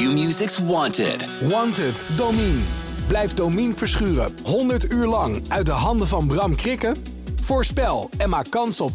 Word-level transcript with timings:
Q-Music's 0.00 0.58
Wanted. 0.58 1.28
Wanted, 1.48 2.04
Domine. 2.16 2.58
Blijf 3.06 3.34
Domine 3.34 3.74
verschuren 3.74 4.32
100 4.44 4.92
uur 4.92 5.06
lang 5.06 5.42
uit 5.48 5.66
de 5.66 5.72
handen 5.72 6.08
van 6.08 6.26
Bram 6.26 6.54
Krikken? 6.54 6.96
Voorspel 7.40 8.10
en 8.18 8.28
maak 8.28 8.50
kans 8.50 8.80
op 8.80 8.90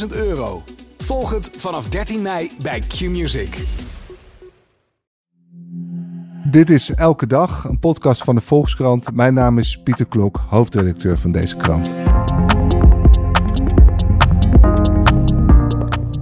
10.000 0.00 0.06
euro. 0.08 0.62
Volg 0.98 1.30
het 1.30 1.50
vanaf 1.56 1.88
13 1.88 2.22
mei 2.22 2.50
bij 2.62 2.80
Q-Music. 2.80 3.64
Dit 6.50 6.70
is 6.70 6.90
Elke 6.94 7.26
Dag, 7.26 7.64
een 7.64 7.78
podcast 7.78 8.24
van 8.24 8.34
de 8.34 8.40
Volkskrant. 8.40 9.14
Mijn 9.14 9.34
naam 9.34 9.58
is 9.58 9.80
Pieter 9.84 10.06
Klok, 10.06 10.40
hoofdredacteur 10.48 11.18
van 11.18 11.32
deze 11.32 11.56
krant. 11.56 11.94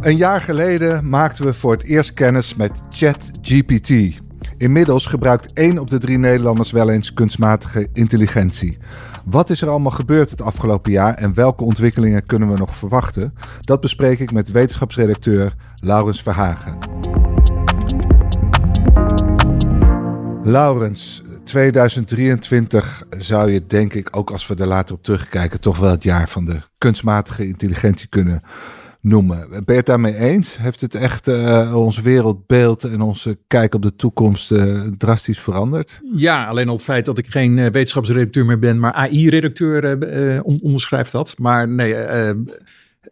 Een 0.00 0.16
jaar 0.16 0.40
geleden 0.40 1.08
maakten 1.08 1.44
we 1.44 1.54
voor 1.54 1.72
het 1.72 1.82
eerst 1.82 2.14
kennis 2.14 2.54
met 2.54 2.80
ChatGPT. 2.90 4.20
Inmiddels 4.56 5.06
gebruikt 5.06 5.52
één 5.52 5.78
op 5.78 5.90
de 5.90 5.98
drie 5.98 6.18
Nederlanders 6.18 6.70
wel 6.70 6.90
eens 6.90 7.14
kunstmatige 7.14 7.88
intelligentie. 7.92 8.78
Wat 9.24 9.50
is 9.50 9.62
er 9.62 9.68
allemaal 9.68 9.92
gebeurd 9.92 10.30
het 10.30 10.42
afgelopen 10.42 10.92
jaar 10.92 11.14
en 11.14 11.34
welke 11.34 11.64
ontwikkelingen 11.64 12.26
kunnen 12.26 12.50
we 12.50 12.58
nog 12.58 12.76
verwachten? 12.76 13.34
Dat 13.60 13.80
bespreek 13.80 14.18
ik 14.18 14.32
met 14.32 14.50
wetenschapsredacteur 14.50 15.54
Laurens 15.74 16.22
Verhagen. 16.22 16.78
Laurens, 20.42 21.22
2023 21.44 23.02
zou 23.18 23.50
je 23.50 23.66
denk 23.66 23.94
ik, 23.94 24.16
ook 24.16 24.30
als 24.30 24.46
we 24.46 24.54
er 24.54 24.66
later 24.66 24.94
op 24.94 25.02
terugkijken, 25.02 25.60
toch 25.60 25.78
wel 25.78 25.90
het 25.90 26.02
jaar 26.02 26.28
van 26.28 26.44
de 26.44 26.60
kunstmatige 26.78 27.46
intelligentie 27.46 28.08
kunnen 28.08 28.40
noemen. 29.00 29.48
Ben 29.48 29.62
je 29.66 29.72
het 29.72 29.86
daarmee 29.86 30.16
eens? 30.16 30.58
Heeft 30.58 30.80
het 30.80 30.94
echt 30.94 31.28
uh, 31.28 31.76
ons 31.76 32.00
wereldbeeld 32.00 32.84
en 32.84 33.00
onze 33.00 33.38
kijk 33.46 33.74
op 33.74 33.82
de 33.82 33.96
toekomst 33.96 34.52
uh, 34.52 34.82
drastisch 34.98 35.40
veranderd? 35.40 36.00
Ja, 36.14 36.46
alleen 36.46 36.68
al 36.68 36.74
het 36.74 36.84
feit 36.84 37.04
dat 37.04 37.18
ik 37.18 37.26
geen 37.28 37.56
uh, 37.56 37.66
wetenschapsredacteur 37.66 38.46
meer 38.46 38.58
ben, 38.58 38.78
maar 38.78 38.92
AI-redacteur 38.92 39.98
onderschrijft 40.42 41.12
dat. 41.12 41.34
Maar 41.38 41.68
nee, 41.68 41.94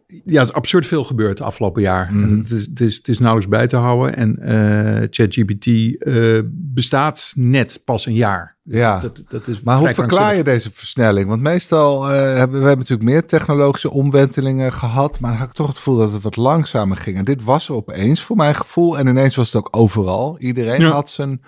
ja, 0.07 0.39
het 0.39 0.49
is 0.49 0.53
absurd 0.53 0.85
veel 0.85 1.03
gebeurd 1.03 1.39
het 1.39 1.47
afgelopen 1.47 1.81
jaar. 1.81 2.09
Mm. 2.11 2.37
Het, 2.37 2.51
is, 2.51 2.65
het, 2.65 2.79
is, 2.79 2.95
het 2.95 3.07
is 3.07 3.19
nauwelijks 3.19 3.55
bij 3.55 3.67
te 3.67 3.75
houden. 3.75 4.15
En 4.15 4.39
uh, 4.41 5.07
ChatGPT 5.09 5.65
uh, 5.65 6.39
bestaat 6.51 7.31
net 7.35 7.81
pas 7.85 8.05
een 8.05 8.13
jaar. 8.13 8.57
Dus 8.63 8.79
ja, 8.79 8.99
dat, 8.99 9.23
dat 9.27 9.47
is 9.47 9.61
maar 9.61 9.77
hoe 9.77 9.93
verklaar 9.93 10.35
je 10.35 10.43
deze 10.43 10.71
versnelling? 10.71 11.27
Want 11.27 11.41
meestal 11.41 12.03
uh, 12.03 12.09
hebben 12.09 12.59
we 12.59 12.67
hebben 12.67 12.77
natuurlijk 12.77 13.09
meer 13.09 13.25
technologische 13.25 13.91
omwentelingen 13.91 14.71
gehad. 14.71 15.19
Maar 15.19 15.29
dan 15.29 15.39
had 15.39 15.49
ik 15.49 15.55
toch 15.55 15.67
het 15.67 15.77
gevoel 15.77 15.97
dat 15.97 16.11
het 16.11 16.23
wat 16.23 16.35
langzamer 16.35 16.97
ging. 16.97 17.17
En 17.17 17.25
dit 17.25 17.43
was 17.43 17.69
er 17.69 17.75
opeens 17.75 18.23
voor 18.23 18.35
mijn 18.35 18.55
gevoel. 18.55 18.97
En 18.97 19.07
ineens 19.07 19.35
was 19.35 19.45
het 19.45 19.55
ook 19.55 19.67
overal. 19.71 20.39
Iedereen 20.39 20.81
ja. 20.81 20.91
had 20.91 21.09
zijn 21.09 21.41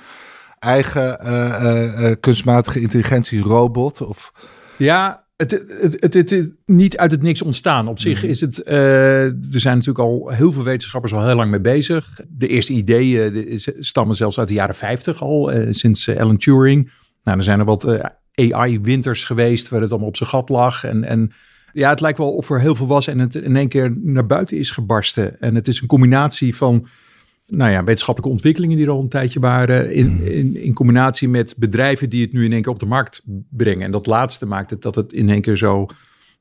eigen 0.60 1.18
kunstmatige 2.20 2.82
intelligentie 2.82 3.42
robot. 3.42 4.02
Of... 4.02 4.32
Ja, 4.78 5.28
het, 5.40 5.52
het, 5.82 6.14
het, 6.14 6.30
het, 6.30 6.54
niet 6.66 6.98
uit 6.98 7.12
het 7.12 7.22
niks 7.22 7.42
ontstaan. 7.42 7.88
Op 7.88 8.00
zich 8.00 8.22
mhm. 8.22 8.30
is 8.30 8.42
het. 8.42 8.62
Uh, 8.68 9.24
er 9.24 9.60
zijn 9.60 9.78
natuurlijk 9.78 10.06
al 10.06 10.30
heel 10.30 10.52
veel 10.52 10.64
wetenschappers 10.64 11.14
al 11.14 11.26
heel 11.26 11.36
lang 11.36 11.52
mee 11.52 11.60
bezig. 11.60 12.20
De 12.30 12.48
eerste 12.48 12.74
ideeën 12.74 13.34
de, 13.34 13.76
stammen 13.80 14.16
zelfs 14.16 14.40
uit 14.40 14.48
de 14.48 14.54
jaren 14.54 14.76
50 14.76 15.22
al, 15.22 15.54
uh, 15.54 15.68
sinds 15.70 16.10
Alan 16.10 16.38
Turing. 16.38 16.92
Nou, 17.24 17.38
er 17.38 17.44
zijn 17.44 17.60
er 17.60 17.66
wat 17.66 18.02
AI-winters 18.34 19.24
geweest 19.24 19.70
waar 19.70 19.82
het 19.82 19.90
allemaal 19.90 20.08
op 20.08 20.18
zijn 20.18 20.30
gat 20.30 20.50
lag. 20.50 20.84
En, 20.84 21.04
en 21.04 21.32
ja, 21.74 21.90
het 21.90 22.02
lijkt 22.02 22.18
wel 22.18 22.36
of 22.36 22.50
er 22.50 22.62
heel 22.62 22.76
veel 22.76 22.88
was 22.88 23.08
en 23.08 23.20
het 23.20 23.36
in 23.36 23.56
één 23.56 23.70
keer 23.70 23.98
naar 24.02 24.26
buiten 24.26 24.58
is 24.58 24.72
gebarsten. 24.72 25.42
En 25.42 25.56
het 25.56 25.68
is 25.68 25.82
een 25.82 25.88
combinatie 25.88 26.56
van 26.56 26.88
nou 27.50 27.72
ja, 27.72 27.84
wetenschappelijke 27.84 28.36
ontwikkelingen 28.36 28.78
die 28.78 28.86
er 28.86 28.92
al 28.92 29.02
een 29.02 29.10
tijdje 29.10 29.40
waren. 29.40 29.94
In, 29.94 30.14
mhm. 30.14 30.26
in, 30.26 30.64
in 30.64 30.74
combinatie 30.74 31.30
met 31.30 31.56
bedrijven 31.58 32.10
die 32.10 32.22
het 32.22 32.34
nu 32.34 32.46
in 32.46 32.52
één 32.52 32.62
keer 32.62 32.72
op 32.72 32.80
de 32.80 32.86
markt 32.86 33.24
brengen. 33.50 33.86
En 33.86 33.92
dat 33.92 34.06
laatste 34.06 34.46
maakt 34.46 34.70
het 34.70 34.82
dat 34.82 34.96
het 34.96 35.14
in 35.14 35.30
één 35.30 35.42
keer 35.42 35.58
zo 35.58 35.88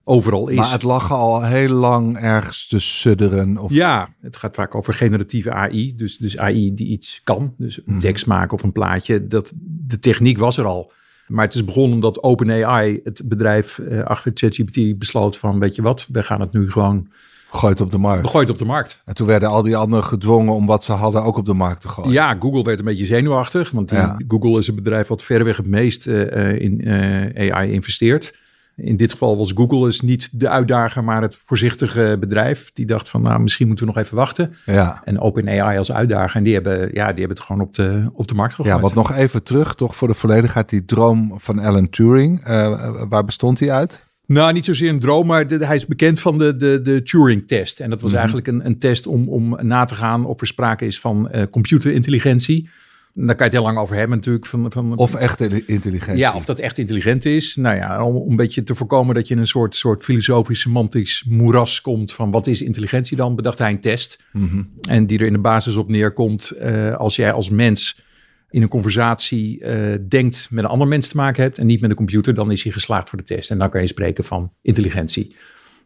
overal 0.05 0.49
is. 0.49 0.57
Maar 0.57 0.73
het 0.73 0.83
lag 0.83 1.13
al 1.13 1.45
heel 1.45 1.75
lang 1.75 2.19
ergens 2.19 2.67
te 2.67 2.79
sudderen. 2.79 3.59
Of... 3.59 3.73
Ja, 3.73 4.15
het 4.21 4.37
gaat 4.37 4.55
vaak 4.55 4.75
over 4.75 4.95
generatieve 4.95 5.53
AI. 5.53 5.95
Dus, 5.97 6.17
dus 6.17 6.39
AI 6.39 6.75
die 6.75 6.87
iets 6.87 7.21
kan. 7.25 7.55
Dus 7.59 7.77
een 7.77 7.83
mhm. 7.87 8.01
tekst 8.01 8.27
maken 8.27 8.57
of 8.57 8.63
een 8.63 8.73
plaatje. 8.73 9.27
Dat, 9.27 9.53
de 9.61 9.99
techniek 9.99 10.39
was 10.39 10.57
er 10.57 10.65
al. 10.65 10.93
Maar 11.27 11.45
het 11.45 11.55
is 11.55 11.65
begonnen 11.65 11.95
omdat 11.95 12.23
OpenAI, 12.23 13.01
het 13.05 13.23
bedrijf 13.25 13.79
uh, 13.79 14.03
achter 14.03 14.31
ChatGPT, 14.35 14.99
besloot 14.99 15.37
van... 15.37 15.59
weet 15.59 15.75
je 15.75 15.83
wat, 15.83 16.09
we 16.13 16.23
gaan 16.23 16.41
het 16.41 16.53
nu 16.53 16.71
gewoon 16.71 17.09
Gegooid 17.51 17.81
op 17.81 17.91
de 17.91 17.99
markt. 17.99 18.25
Gegooid 18.25 18.51
op 18.51 18.59
de 18.59 18.65
markt. 18.65 19.03
En 19.05 19.15
toen 19.15 19.27
werden 19.27 19.49
al 19.49 19.63
die 19.63 19.77
anderen 19.77 20.05
gedwongen 20.05 20.55
om 20.55 20.67
wat 20.67 20.85
ze 20.85 20.93
hadden 20.93 21.23
ook 21.23 21.37
op 21.37 21.47
de 21.47 21.53
markt 21.53 21.81
te 21.81 21.89
gooien. 21.89 22.13
Ja, 22.13 22.37
Google 22.41 22.63
werd 22.63 22.79
een 22.79 22.85
beetje 22.85 23.07
zenuwachtig. 23.07 23.71
Want 23.71 23.93
Google 24.29 24.59
is 24.59 24.69
een 24.69 24.75
bedrijf 24.75 25.09
wat 25.09 25.23
verreweg 25.23 25.57
het 25.57 25.67
meest 25.67 26.07
uh, 26.07 26.61
in 26.61 26.89
uh, 26.89 27.53
AI 27.53 27.73
investeert. 27.73 28.37
In 28.77 28.97
dit 28.97 29.13
geval 29.13 29.37
was 29.37 29.53
Google 29.55 29.85
dus 29.85 30.01
niet 30.01 30.29
de 30.33 30.49
uitdager, 30.49 31.05
maar 31.05 31.23
het 31.23 31.39
voorzichtige 31.45 32.17
bedrijf. 32.21 32.71
Die 32.73 32.87
dacht 32.87 33.09
van, 33.09 33.23
nou, 33.23 33.41
misschien 33.41 33.67
moeten 33.67 33.87
we 33.87 33.93
nog 33.93 34.03
even 34.03 34.17
wachten. 34.17 34.55
Ja. 34.67 35.01
En 35.05 35.21
OpenAI 35.21 35.79
als 35.79 35.93
uitdager. 35.93 36.37
En 36.37 36.43
die 36.43 36.55
hebben, 36.55 36.79
ja, 36.79 37.07
die 37.07 37.19
hebben 37.19 37.29
het 37.29 37.41
gewoon 37.41 37.63
op 37.63 37.75
de, 37.75 38.11
op 38.13 38.29
de 38.29 38.35
markt 38.35 38.55
gegooid. 38.55 38.75
Ja, 38.75 38.83
wat 38.83 38.95
nog 38.95 39.13
even 39.13 39.43
terug, 39.43 39.75
toch 39.75 39.97
voor 39.97 40.09
de 40.09 40.15
volledigheid. 40.15 40.69
Die 40.69 40.85
droom 40.85 41.35
van 41.37 41.59
Alan 41.59 41.91
Turing, 41.91 42.49
uh, 42.49 42.91
waar 43.09 43.25
bestond 43.25 43.59
die 43.59 43.73
uit? 43.73 44.07
Nou, 44.29 44.53
niet 44.53 44.65
zozeer 44.65 44.89
een 44.89 44.99
droom, 44.99 45.27
maar 45.27 45.47
hij 45.47 45.77
is 45.77 45.87
bekend 45.87 46.21
van 46.21 46.39
de, 46.39 46.57
de, 46.57 46.81
de 46.83 47.03
Turing-test. 47.03 47.81
En 47.81 47.91
dat 47.91 48.01
was 48.01 48.11
mhm. 48.11 48.19
eigenlijk 48.19 48.49
een, 48.49 48.67
een 48.67 48.79
test 48.79 49.07
om, 49.07 49.29
om 49.29 49.59
na 49.61 49.85
te 49.85 49.95
gaan 49.95 50.25
of 50.25 50.41
er 50.41 50.47
sprake 50.47 50.87
is 50.87 51.01
van 51.01 51.29
uh, 51.35 51.43
computerintelligentie. 51.51 52.69
Daar 53.15 53.27
kan 53.27 53.37
je 53.37 53.45
het 53.45 53.53
heel 53.53 53.63
lang 53.63 53.79
over 53.79 53.97
hebben 53.97 54.17
natuurlijk. 54.17 54.47
Van, 54.47 54.73
van, 54.73 54.97
of 54.97 55.15
echt 55.15 55.41
intelligentie. 55.67 56.17
Ja, 56.17 56.35
of 56.35 56.45
dat 56.45 56.59
echt 56.59 56.79
intelligent 56.79 57.25
is. 57.25 57.57
Nou 57.57 57.77
ja, 57.77 58.05
om 58.05 58.31
een 58.31 58.37
beetje 58.37 58.63
te 58.63 58.75
voorkomen 58.75 59.15
dat 59.15 59.29
je 59.29 59.35
in 59.35 59.41
een 59.41 59.47
soort, 59.47 59.75
soort 59.75 60.03
filosofisch 60.03 60.61
semantisch 60.61 61.25
moeras 61.29 61.81
komt 61.81 62.13
van 62.13 62.31
wat 62.31 62.47
is 62.47 62.63
intelligentie 62.63 63.17
dan, 63.17 63.37
bedacht 63.37 63.59
hij 63.59 63.71
een 63.71 63.81
test. 63.81 64.25
Mhm. 64.33 64.63
En 64.89 65.07
die 65.07 65.19
er 65.19 65.27
in 65.27 65.33
de 65.33 65.39
basis 65.39 65.77
op 65.77 65.89
neerkomt 65.89 66.53
uh, 66.63 66.95
als 66.95 67.17
jij 67.17 67.33
als 67.33 67.51
mens 67.51 68.07
in 68.51 68.63
een 68.63 68.69
conversatie 68.69 69.61
uh, 69.61 69.95
denkt 70.09 70.47
met 70.51 70.65
een 70.65 70.71
ander 70.71 70.89
mens 70.89 71.09
te 71.09 71.17
maken 71.17 71.43
hebt 71.43 71.59
en 71.59 71.67
niet 71.67 71.81
met 71.81 71.91
een 71.91 71.97
computer, 71.97 72.35
dan 72.35 72.51
is 72.51 72.63
hij 72.63 72.73
geslaagd 72.73 73.09
voor 73.09 73.19
de 73.19 73.25
test. 73.25 73.51
En 73.51 73.59
dan 73.59 73.71
kan 73.71 73.81
je 73.81 73.87
spreken 73.87 74.25
van 74.25 74.53
intelligentie. 74.63 75.37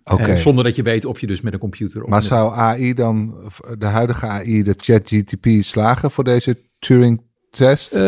Okay. 0.05 0.31
Uh, 0.31 0.37
zonder 0.37 0.65
dat 0.65 0.77
je 0.77 0.83
weet 0.83 1.05
of 1.05 1.21
je 1.21 1.27
dus 1.27 1.41
met 1.41 1.53
een 1.53 1.59
computer. 1.59 2.03
Of 2.03 2.09
maar 2.09 2.23
zou 2.23 2.55
AI 2.55 2.95
dan, 2.95 3.34
de 3.78 3.87
huidige 3.87 4.27
AI, 4.27 4.62
de 4.62 4.75
ChatGTP 4.77 5.47
slagen 5.61 6.11
voor 6.11 6.25
deze 6.25 6.56
Turing-test? 6.78 7.95
Uh, 7.95 8.00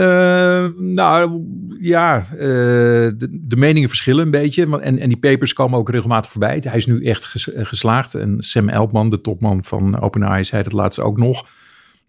nou 0.77 1.45
ja, 1.81 2.27
de, 2.31 3.29
de, 3.31 3.57
meningen 3.57 3.89
verschillen 3.89 4.25
een 4.25 4.31
beetje. 4.31 4.79
En, 4.81 4.99
en 4.99 5.09
die 5.09 5.19
papers 5.19 5.53
komen 5.53 5.79
ook 5.79 5.91
regelmatig 5.91 6.31
voorbij. 6.31 6.63
Hij 6.69 6.77
is 6.77 6.87
nu 6.87 7.05
echt 7.05 7.25
geslaagd. 7.47 8.15
En 8.15 8.37
Sam 8.39 8.69
Elkman, 8.69 9.11
de 9.11 9.21
topman 9.21 9.65
van 9.65 10.01
OpenAI, 10.01 10.45
zei 10.45 10.63
dat 10.63 10.73
laatst 10.73 11.01
ook 11.01 11.19
nog. 11.19 11.47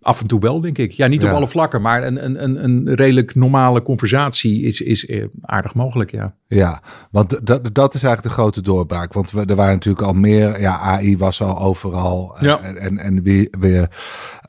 Af 0.06 0.22
en 0.22 0.28
toe 0.28 0.40
wel, 0.40 0.62
denk 0.62 0.78
ik. 0.78 0.92
Ja, 0.92 1.08
niet 1.08 1.24
op 1.24 1.30
alle 1.30 1.48
vlakken, 1.48 1.82
maar 1.82 2.04
een, 2.04 2.44
een, 2.44 2.64
een 2.64 2.96
redelijk 2.96 3.36
normale 3.36 3.82
conversatie 3.82 4.62
is, 4.62 4.82
is 4.82 5.06
eh, 5.06 5.26
aardig 5.42 5.76
mogelijk, 5.76 6.12
ja. 6.12 6.36
Ja, 6.48 6.82
want 7.12 7.30
dat, 7.30 7.76
dat 7.76 7.94
is 7.94 8.04
eigenlijk 8.04 8.36
de 8.36 8.42
grote 8.42 8.62
doorbraak. 8.62 9.14
Want 9.14 9.32
we, 9.32 9.46
er 9.46 9.56
waren 9.56 9.74
natuurlijk 9.74 10.06
al 10.06 10.14
meer, 10.14 10.60
ja, 10.60 10.80
AI 10.80 11.18
was 11.18 11.42
al 11.42 11.60
overal. 11.60 12.36
Ja. 12.40 12.60
En, 12.60 12.78
en, 12.78 12.98
en 12.98 13.24
we, 13.24 13.54
we 13.60 13.88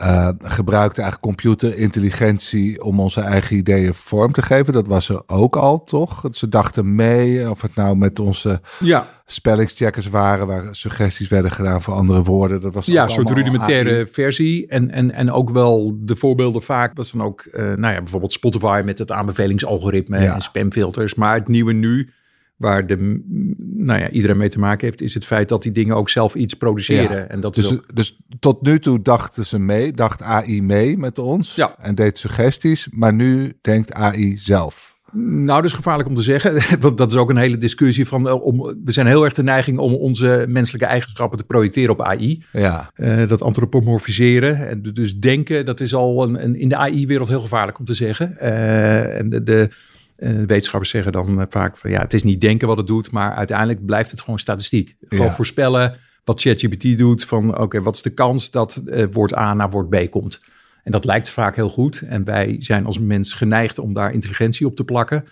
uh, 0.03 0.29
gebruikten 0.39 1.03
eigenlijk 1.03 1.21
computerintelligentie 1.21 2.83
om 2.83 3.01
onze 3.01 3.21
eigen 3.21 3.57
ideeën 3.57 3.95
vorm 3.95 4.33
te 4.33 4.43
geven. 4.43 4.73
Dat 4.73 4.87
was 4.87 5.09
er 5.09 5.23
ook 5.27 5.57
al, 5.57 5.85
toch? 5.85 6.25
Ze 6.31 6.49
dachten 6.49 6.95
mee, 6.95 7.51
of 7.51 7.63
het 7.63 7.75
nou 7.75 7.97
met 7.97 8.19
onze... 8.19 8.61
Ja 8.79 9.16
spellingscheckers 9.27 10.07
waren 10.07 10.47
waar 10.47 10.77
suggesties 10.77 11.29
werden 11.29 11.51
gedaan 11.51 11.83
voor 11.83 11.95
andere 11.95 12.23
woorden. 12.23 12.61
Dat 12.61 12.75
was 12.75 12.87
ja, 12.87 13.05
een 13.05 13.11
soort 13.11 13.31
rudimentaire 13.31 14.07
versie. 14.07 14.67
En, 14.67 14.91
en, 14.91 15.11
en 15.11 15.31
ook 15.31 15.51
wel 15.51 15.99
de 16.01 16.17
voorbeelden 16.17 16.63
vaak. 16.63 16.97
Dat 16.97 17.05
is 17.05 17.11
dan 17.11 17.23
ook, 17.23 17.45
uh, 17.53 17.53
nou 17.55 17.95
ja, 17.95 18.03
bijvoorbeeld 18.03 18.33
Spotify 18.33 18.83
met 18.85 18.99
het 18.99 19.13
aanbevelingsalgoritme 19.13 20.17
en 20.17 20.41
spamfilters. 20.41 21.15
Maar 21.15 21.35
het 21.35 21.49
nieuwe 21.49 21.73
nu, 21.73 22.11
waar 22.57 22.87
de, 22.87 23.23
nou 23.59 24.01
ja, 24.01 24.11
iedereen 24.11 24.37
mee 24.37 24.49
te 24.49 24.59
maken 24.59 24.87
heeft, 24.87 25.01
is 25.01 25.15
het 25.15 25.25
feit 25.25 25.49
dat 25.49 25.63
die 25.63 25.73
dingen 25.73 25.97
ook 25.97 26.09
zelf 26.09 26.35
iets 26.35 26.55
produceren. 26.55 27.31
En 27.31 27.41
dat 27.41 27.55
dus, 27.55 27.73
ook... 27.73 27.97
dus 27.97 28.21
tot 28.39 28.63
nu 28.63 28.81
toe 28.81 29.03
dachten 29.03 29.47
ze 29.47 29.59
mee, 29.59 29.93
dacht 29.93 30.23
AI 30.23 30.63
mee 30.63 30.99
met 30.99 31.19
ons 31.19 31.55
ja. 31.55 31.77
en 31.79 31.95
deed 31.95 32.19
suggesties. 32.19 32.89
Maar 32.91 33.13
nu 33.13 33.59
denkt 33.61 33.93
AI 33.93 34.37
zelf. 34.39 34.96
Nou, 35.19 35.61
dat 35.61 35.71
is 35.71 35.77
gevaarlijk 35.77 36.09
om 36.09 36.15
te 36.15 36.23
zeggen. 36.23 36.61
Want 36.81 36.99
dat 36.99 37.13
is 37.13 37.19
ook 37.19 37.31
een 37.31 37.37
hele 37.37 37.59
discussie 37.59 38.07
van. 38.07 38.29
Eh, 38.29 38.45
om, 38.45 38.59
we 38.85 38.93
zijn 38.93 39.07
heel 39.07 39.25
erg 39.25 39.33
de 39.33 39.43
neiging 39.43 39.79
om 39.79 39.95
onze 39.95 40.45
menselijke 40.49 40.87
eigenschappen 40.87 41.39
te 41.39 41.45
projecteren 41.45 41.93
op 41.93 42.03
AI. 42.03 42.45
Ja. 42.53 42.91
Uh, 42.97 43.29
dat 43.29 43.43
antropomorfiseren. 43.43 44.69
En 44.69 44.83
dus 44.83 45.19
denken, 45.19 45.65
dat 45.65 45.81
is 45.81 45.95
al 45.95 46.23
een, 46.23 46.45
een 46.45 46.55
in 46.55 46.69
de 46.69 46.77
AI-wereld 46.77 47.29
heel 47.29 47.41
gevaarlijk 47.41 47.79
om 47.79 47.85
te 47.85 47.95
zeggen. 47.95 48.37
Uh, 48.41 49.19
en 49.19 49.31
de, 49.31 49.43
de 49.43 49.71
wetenschappers 50.47 50.91
zeggen 50.91 51.13
dan 51.13 51.47
vaak 51.49 51.77
van 51.77 51.91
ja, 51.91 52.01
het 52.01 52.15
is 52.15 52.23
niet 52.23 52.41
denken 52.41 52.69
wat 52.69 52.77
het 52.77 52.87
doet, 52.87 53.11
maar 53.11 53.33
uiteindelijk 53.33 53.87
blijft 53.87 54.11
het 54.11 54.21
gewoon 54.21 54.39
statistiek. 54.39 54.97
Gewoon 55.09 55.33
voorspellen 55.33 55.97
wat 56.25 56.41
ChatGPT 56.41 56.99
doet 56.99 57.25
van 57.25 57.59
oké, 57.59 57.83
wat 57.83 57.95
is 57.95 58.03
de 58.03 58.11
kans 58.11 58.51
dat 58.51 58.83
woord 59.11 59.37
A 59.37 59.55
naar 59.55 59.71
woord 59.71 59.89
B 59.89 60.11
komt. 60.11 60.41
En 60.87 60.93
dat 60.93 61.05
lijkt 61.05 61.31
vaak 61.31 61.57
heel 61.57 61.69
goed. 61.69 62.03
En 62.09 62.25
wij 62.25 62.57
zijn 62.59 62.87
als 62.87 62.99
mens 62.99 63.33
geneigd 63.33 63.79
om 63.79 63.95
daar 63.95 64.13
intelligentie 64.13 64.67
op 64.67 64.77
te 64.77 64.85
plakken. 64.85 65.25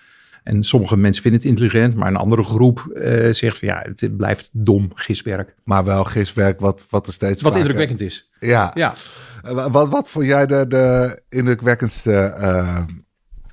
En 0.42 0.64
sommige 0.64 0.96
mensen 0.96 1.22
vinden 1.22 1.40
het 1.40 1.50
intelligent, 1.50 1.94
maar 1.94 2.08
een 2.08 2.16
andere 2.16 2.42
groep 2.42 2.90
uh, 2.92 3.32
zegt 3.32 3.58
van 3.58 3.68
ja, 3.68 3.84
het 3.94 4.16
blijft 4.16 4.50
dom 4.52 4.90
giswerk. 4.94 5.54
Maar 5.64 5.84
wel 5.84 6.04
giswerk 6.04 6.60
wat, 6.60 6.86
wat 6.90 7.06
er 7.06 7.12
steeds 7.12 7.42
Wat 7.42 7.56
indrukwekkend 7.56 8.00
is. 8.00 8.30
Ja. 8.40 8.70
ja. 8.74 8.94
Wat, 9.70 9.88
wat 9.88 10.08
vond 10.08 10.26
jij 10.26 10.46
de, 10.46 10.66
de 10.66 11.20
indrukwekkendste 11.28 12.34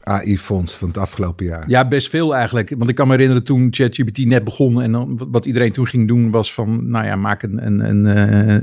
AI-fonds 0.03 0.77
van 0.77 0.87
het 0.87 0.97
afgelopen 0.97 1.45
jaar? 1.45 1.63
Ja, 1.67 1.87
best 1.87 2.09
veel 2.09 2.35
eigenlijk. 2.35 2.69
Want 2.77 2.89
ik 2.89 2.95
kan 2.95 3.07
me 3.07 3.13
herinneren 3.13 3.43
toen 3.43 3.67
ChatGPT 3.71 4.25
net 4.25 4.43
begon 4.43 4.81
en 4.81 4.91
dan, 4.91 5.27
wat 5.31 5.45
iedereen 5.45 5.71
toen 5.71 5.87
ging 5.87 6.07
doen 6.07 6.31
was 6.31 6.53
van, 6.53 6.89
nou 6.89 7.05
ja, 7.05 7.15
maak 7.15 7.43
een, 7.43 7.65
een, 7.65 7.79
een, 7.79 8.05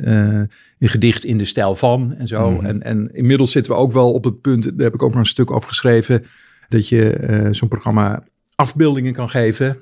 uh, 0.08 0.46
een 0.78 0.88
gedicht 0.88 1.24
in 1.24 1.38
de 1.38 1.44
stijl 1.44 1.74
van 1.74 2.14
en 2.14 2.26
zo. 2.26 2.50
Mhm. 2.50 2.66
En, 2.66 2.82
en 2.82 3.14
inmiddels 3.14 3.52
zitten 3.52 3.72
we 3.72 3.78
ook 3.78 3.92
wel 3.92 4.12
op 4.12 4.24
het 4.24 4.40
punt, 4.40 4.64
daar 4.64 4.84
heb 4.84 4.94
ik 4.94 5.02
ook 5.02 5.10
nog 5.10 5.20
een 5.20 5.26
stuk 5.26 5.50
over 5.50 5.68
geschreven, 5.68 6.24
dat 6.68 6.88
je 6.88 7.18
uh, 7.20 7.48
zo'n 7.52 7.68
programma 7.68 8.22
afbeeldingen 8.54 9.12
kan 9.12 9.28
geven. 9.28 9.78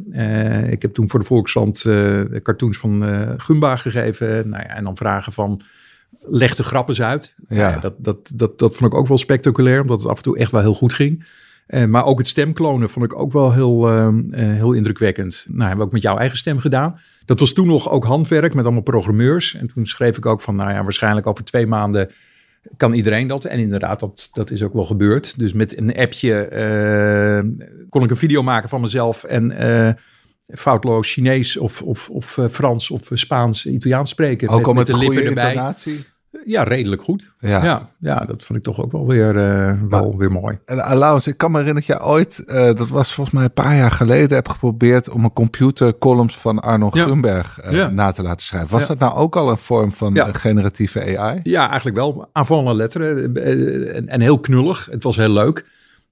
Ik 0.70 0.82
heb 0.82 0.92
toen 0.92 1.10
voor 1.10 1.20
de 1.20 1.26
Volkskrant 1.26 1.84
uh, 1.84 2.20
cartoons 2.42 2.78
van 2.78 3.02
Gumba 3.36 3.76
gegeven. 3.76 4.48
Nou 4.48 4.62
ja, 4.62 4.68
en 4.68 4.84
dan 4.84 4.96
vragen 4.96 5.32
van 5.32 5.62
leg 6.26 6.54
de 6.54 6.62
grappen 6.62 7.04
uit. 7.04 7.34
Ja. 7.48 7.78
dat, 7.78 7.94
dat, 7.98 8.30
dat, 8.34 8.58
dat 8.58 8.76
vond 8.76 8.92
ik 8.92 8.98
ook 8.98 9.06
wel 9.06 9.18
spectaculair, 9.18 9.80
omdat 9.80 9.98
het 10.00 10.10
af 10.10 10.16
en 10.16 10.22
toe 10.22 10.38
echt 10.38 10.50
wel 10.50 10.60
heel 10.60 10.74
goed 10.74 10.92
ging. 10.92 11.24
Uh, 11.68 11.84
maar 11.84 12.04
ook 12.04 12.18
het 12.18 12.26
stemklonen 12.26 12.90
vond 12.90 13.04
ik 13.04 13.18
ook 13.18 13.32
wel 13.32 13.52
heel, 13.52 13.92
uh, 13.92 14.08
heel 14.30 14.72
indrukwekkend. 14.72 15.46
Nou, 15.48 15.60
hebben 15.60 15.78
we 15.78 15.84
ook 15.84 15.92
met 15.92 16.02
jouw 16.02 16.16
eigen 16.16 16.36
stem 16.36 16.58
gedaan. 16.58 17.00
Dat 17.24 17.40
was 17.40 17.52
toen 17.52 17.66
nog 17.66 17.90
ook 17.90 18.04
handwerk 18.04 18.54
met 18.54 18.64
allemaal 18.64 18.82
programmeurs. 18.82 19.54
En 19.54 19.66
toen 19.66 19.86
schreef 19.86 20.16
ik 20.16 20.26
ook 20.26 20.40
van, 20.40 20.56
nou 20.56 20.70
ja, 20.70 20.82
waarschijnlijk 20.82 21.26
over 21.26 21.44
twee 21.44 21.66
maanden 21.66 22.10
kan 22.76 22.92
iedereen 22.92 23.26
dat. 23.26 23.44
En 23.44 23.58
inderdaad, 23.58 24.00
dat, 24.00 24.28
dat 24.32 24.50
is 24.50 24.62
ook 24.62 24.72
wel 24.72 24.84
gebeurd. 24.84 25.38
Dus 25.38 25.52
met 25.52 25.78
een 25.78 25.96
appje 25.96 26.48
uh, 26.52 27.68
kon 27.88 28.04
ik 28.04 28.10
een 28.10 28.16
video 28.16 28.42
maken 28.42 28.68
van 28.68 28.80
mezelf 28.80 29.24
en 29.24 29.54
foutloos 30.46 31.12
Chinees 31.12 31.56
of, 31.56 31.82
of, 31.82 32.10
of 32.10 32.38
Frans 32.50 32.90
of 32.90 33.10
Spaans, 33.12 33.66
Italiaans 33.66 34.10
spreken. 34.10 34.48
Ook 34.48 34.58
met, 34.58 34.66
al 34.66 34.74
met, 34.74 34.86
met 34.88 34.96
de 34.96 35.02
lippen 35.02 35.26
erbij. 35.26 35.48
Intonatie? 35.48 36.04
Ja, 36.44 36.62
redelijk 36.62 37.02
goed. 37.02 37.32
Ja. 37.38 37.64
ja. 37.64 37.90
Ja, 37.98 38.24
dat 38.24 38.42
vond 38.42 38.58
ik 38.58 38.64
toch 38.64 38.82
ook 38.82 38.92
wel 38.92 39.06
weer, 39.06 39.36
uh, 39.36 39.82
wel 39.88 40.16
weer 40.16 40.32
mooi. 40.32 40.58
En 40.64 40.84
Alaus, 40.84 41.26
ik 41.26 41.36
kan 41.36 41.50
me 41.50 41.58
herinneren 41.58 41.88
dat 41.88 41.98
je 41.98 42.06
ooit, 42.06 42.42
uh, 42.46 42.54
dat 42.54 42.88
was 42.88 43.14
volgens 43.14 43.36
mij 43.36 43.44
een 43.44 43.52
paar 43.52 43.76
jaar 43.76 43.90
geleden, 43.90 44.36
heb 44.36 44.48
geprobeerd 44.48 45.10
om 45.10 45.24
een 45.24 45.32
computer 45.32 45.98
columns 45.98 46.38
van 46.38 46.60
Arno 46.60 46.90
ja. 46.92 47.02
Grunberg 47.02 47.64
uh, 47.64 47.72
ja. 47.72 47.88
na 47.88 48.10
te 48.10 48.22
laten 48.22 48.46
schrijven. 48.46 48.70
Was 48.70 48.86
dat 48.86 48.98
nou 48.98 49.14
ook 49.14 49.36
al 49.36 49.50
een 49.50 49.58
vorm 49.58 49.92
van 49.92 50.34
generatieve 50.34 51.18
AI? 51.18 51.40
Ja, 51.42 51.66
eigenlijk 51.68 51.96
wel. 51.96 52.28
Aanvallende 52.32 52.74
letteren 52.74 53.36
en, 53.94 54.08
en 54.08 54.20
heel 54.20 54.38
knullig. 54.38 54.88
Het 54.90 55.02
was 55.02 55.16
heel 55.16 55.32
leuk. 55.32 55.64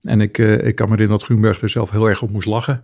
En 0.02 0.20
ik, 0.20 0.38
ik 0.38 0.74
kan 0.74 0.88
me 0.88 0.92
herinneren 0.92 1.08
dat 1.08 1.22
Grunberg 1.22 1.60
er 1.60 1.68
zelf 1.68 1.90
heel 1.90 2.06
erg 2.06 2.22
op 2.22 2.30
moest 2.30 2.46
lachen 2.46 2.82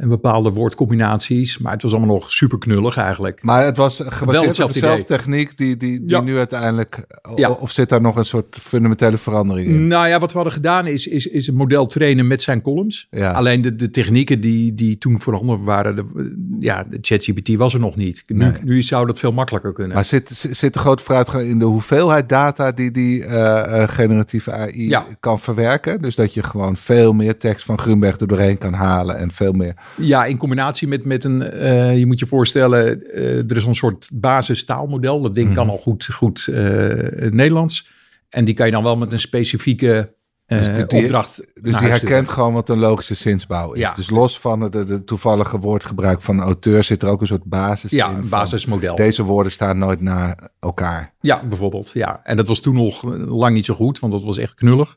en 0.00 0.08
bepaalde 0.08 0.50
woordcombinaties. 0.50 1.58
Maar 1.58 1.72
het 1.72 1.82
was 1.82 1.92
allemaal 1.92 2.14
nog 2.14 2.32
super 2.32 2.58
knullig 2.58 2.96
eigenlijk. 2.96 3.42
Maar 3.42 3.64
het 3.64 3.76
was 3.76 4.02
gebaseerd 4.06 4.60
op 4.60 4.72
dezelfde 4.72 5.04
techniek 5.04 5.58
die, 5.58 5.76
die, 5.76 6.04
die 6.04 6.22
nu 6.22 6.36
uiteindelijk... 6.36 7.04
Ja. 7.34 7.50
Of 7.50 7.70
zit 7.70 7.88
daar 7.88 8.00
nog 8.00 8.16
een 8.16 8.24
soort 8.24 8.56
fundamentele 8.60 9.18
verandering 9.18 9.68
in? 9.68 9.86
Nou 9.86 10.08
ja, 10.08 10.18
wat 10.18 10.30
we 10.30 10.34
hadden 10.34 10.54
gedaan 10.54 10.86
is, 10.86 11.06
is, 11.06 11.26
is 11.26 11.46
een 11.46 11.54
model 11.54 11.86
trainen 11.86 12.26
met 12.26 12.42
zijn 12.42 12.60
columns. 12.60 13.06
Ja. 13.10 13.32
Alleen 13.32 13.62
de, 13.62 13.74
de 13.74 13.90
technieken 13.90 14.40
die, 14.40 14.74
die 14.74 14.98
toen 14.98 15.20
voorhanden 15.20 15.64
waren... 15.64 15.96
De, 15.96 16.34
ja, 16.60 16.84
de 16.84 16.98
ChatGPT 17.00 17.54
was 17.56 17.74
er 17.74 17.80
nog 17.80 17.96
niet. 17.96 18.22
Nu, 18.26 18.52
nu 18.64 18.82
zou 18.82 19.06
dat 19.06 19.18
veel 19.18 19.32
makkelijker 19.32 19.72
kunnen. 19.72 19.94
Maar 19.94 20.04
zit, 20.04 20.30
zit 20.50 20.72
de 20.72 20.78
grote 20.78 21.02
vooruitgang 21.02 21.44
in 21.44 21.58
de 21.58 21.64
hoeveelheid 21.64 22.28
data... 22.28 22.72
die 22.72 22.90
die 22.90 23.24
uh, 23.24 23.88
generatieve 23.88 24.52
AI 24.52 24.98
kan 25.20 25.38
verwerken? 25.38 26.02
Dus 26.02 26.14
dat 26.14 26.34
je 26.34 26.42
gewoon 26.42 26.76
veel 26.76 27.12
meer 27.12 27.38
tekst 27.38 27.64
van 27.64 27.78
Grunberg 27.78 28.20
er 28.20 28.26
doorheen 28.26 28.58
kan 28.58 28.72
halen... 28.72 29.18
en 29.18 29.30
veel 29.30 29.52
meer 29.52 29.74
ja, 29.96 30.24
in 30.24 30.36
combinatie 30.36 30.88
met, 30.88 31.04
met 31.04 31.24
een, 31.24 31.40
uh, 31.40 31.98
je 31.98 32.06
moet 32.06 32.18
je 32.18 32.26
voorstellen, 32.26 33.02
uh, 33.14 33.50
er 33.50 33.56
is 33.56 33.64
een 33.64 33.74
soort 33.74 34.10
basistaalmodel. 34.12 35.20
Dat 35.20 35.34
ding 35.34 35.48
mm. 35.48 35.54
kan 35.54 35.68
al 35.68 35.78
goed, 35.78 36.08
goed 36.12 36.46
uh, 36.50 36.56
Nederlands. 37.30 37.88
En 38.28 38.44
die 38.44 38.54
kan 38.54 38.66
je 38.66 38.72
dan 38.72 38.82
wel 38.82 38.96
met 38.96 39.12
een 39.12 39.20
specifieke 39.20 40.14
dus 40.58 40.86
die, 40.88 41.02
opdracht. 41.02 41.44
Dus 41.54 41.78
die 41.78 41.88
herkent 41.88 42.28
gewoon 42.28 42.52
wat 42.52 42.68
een 42.68 42.78
logische 42.78 43.14
zinsbouw 43.14 43.72
is. 43.72 43.80
Ja. 43.80 43.92
Dus 43.92 44.10
los 44.10 44.38
van 44.38 44.60
het 44.60 44.72
de, 44.72 45.04
toevallige 45.04 45.58
woordgebruik 45.58 46.22
van 46.22 46.40
auteur 46.40 46.84
zit 46.84 47.02
er 47.02 47.08
ook 47.08 47.20
een 47.20 47.26
soort 47.26 47.44
basis 47.44 47.90
ja, 47.90 48.10
in. 48.10 48.16
een 48.16 48.28
basismodel. 48.28 48.96
Deze 48.96 49.22
woorden 49.22 49.52
staan 49.52 49.78
nooit 49.78 50.00
na 50.00 50.36
elkaar. 50.60 51.14
Ja, 51.20 51.46
bijvoorbeeld. 51.46 51.90
Ja. 51.94 52.20
En 52.22 52.36
dat 52.36 52.46
was 52.46 52.60
toen 52.60 52.74
nog 52.74 53.02
lang 53.26 53.54
niet 53.54 53.64
zo 53.64 53.74
goed, 53.74 53.98
want 53.98 54.12
dat 54.12 54.22
was 54.22 54.38
echt 54.38 54.54
knullig. 54.54 54.96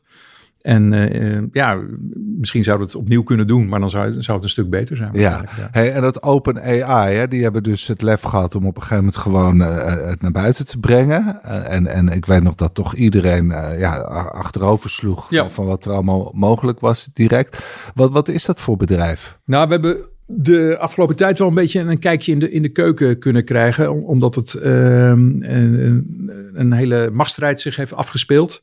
En 0.64 0.92
uh, 0.92 1.42
ja, 1.52 1.78
misschien 2.14 2.64
zou 2.64 2.80
het 2.80 2.94
opnieuw 2.94 3.22
kunnen 3.22 3.46
doen, 3.46 3.68
maar 3.68 3.80
dan 3.80 3.90
zou, 3.90 4.22
zou 4.22 4.36
het 4.36 4.42
een 4.42 4.50
stuk 4.50 4.70
beter 4.70 4.96
zijn. 4.96 5.10
Ja, 5.12 5.44
Hey, 5.70 5.92
en 5.92 6.02
dat 6.02 6.22
Open 6.22 6.62
AI, 6.62 7.14
hè, 7.14 7.28
die 7.28 7.42
hebben 7.42 7.62
dus 7.62 7.86
het 7.86 8.02
lef 8.02 8.22
gehad 8.22 8.54
om 8.54 8.66
op 8.66 8.76
een 8.76 8.82
gegeven 8.82 9.04
moment 9.04 9.16
gewoon 9.16 9.60
uh, 9.60 10.06
het 10.08 10.22
naar 10.22 10.30
buiten 10.30 10.66
te 10.66 10.78
brengen. 10.78 11.40
Uh, 11.44 11.72
en, 11.72 11.86
en 11.86 12.08
ik 12.08 12.26
weet 12.26 12.42
nog 12.42 12.54
dat 12.54 12.74
toch 12.74 12.94
iedereen 12.94 13.46
ja, 13.78 13.96
achterover 14.32 14.90
sloeg 14.90 15.30
ja. 15.30 15.50
van 15.50 15.66
wat 15.66 15.84
er 15.84 15.92
allemaal 15.92 16.32
mogelijk 16.34 16.80
was 16.80 17.08
direct. 17.12 17.64
Wat, 17.94 18.10
wat 18.10 18.28
is 18.28 18.44
dat 18.44 18.60
voor 18.60 18.76
bedrijf? 18.76 19.38
Nou, 19.44 19.66
we 19.66 19.72
hebben 19.72 19.96
de 20.26 20.76
afgelopen 20.78 21.16
tijd 21.16 21.38
wel 21.38 21.48
een 21.48 21.54
beetje 21.54 21.80
een 21.80 21.98
kijkje 21.98 22.32
in 22.32 22.38
de, 22.38 22.50
in 22.50 22.62
de 22.62 22.68
keuken 22.68 23.18
kunnen 23.18 23.44
krijgen, 23.44 24.04
omdat 24.04 24.34
het 24.34 24.54
ehm, 24.54 25.42
een, 25.42 26.30
een 26.52 26.72
hele 26.72 27.10
machtsstrijd 27.12 27.60
zich 27.60 27.76
heeft 27.76 27.94
afgespeeld. 27.94 28.62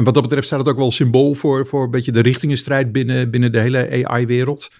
En 0.00 0.06
wat 0.06 0.14
dat 0.14 0.22
betreft 0.22 0.46
staat 0.46 0.58
het 0.58 0.68
ook 0.68 0.76
wel 0.76 0.92
symbool 0.92 1.34
voor, 1.34 1.66
voor 1.66 1.84
een 1.84 1.90
beetje 1.90 2.12
de 2.12 2.20
richtingenstrijd 2.20 2.92
binnen, 2.92 3.30
binnen 3.30 3.52
de 3.52 3.58
hele 3.58 4.04
AI-wereld. 4.06 4.70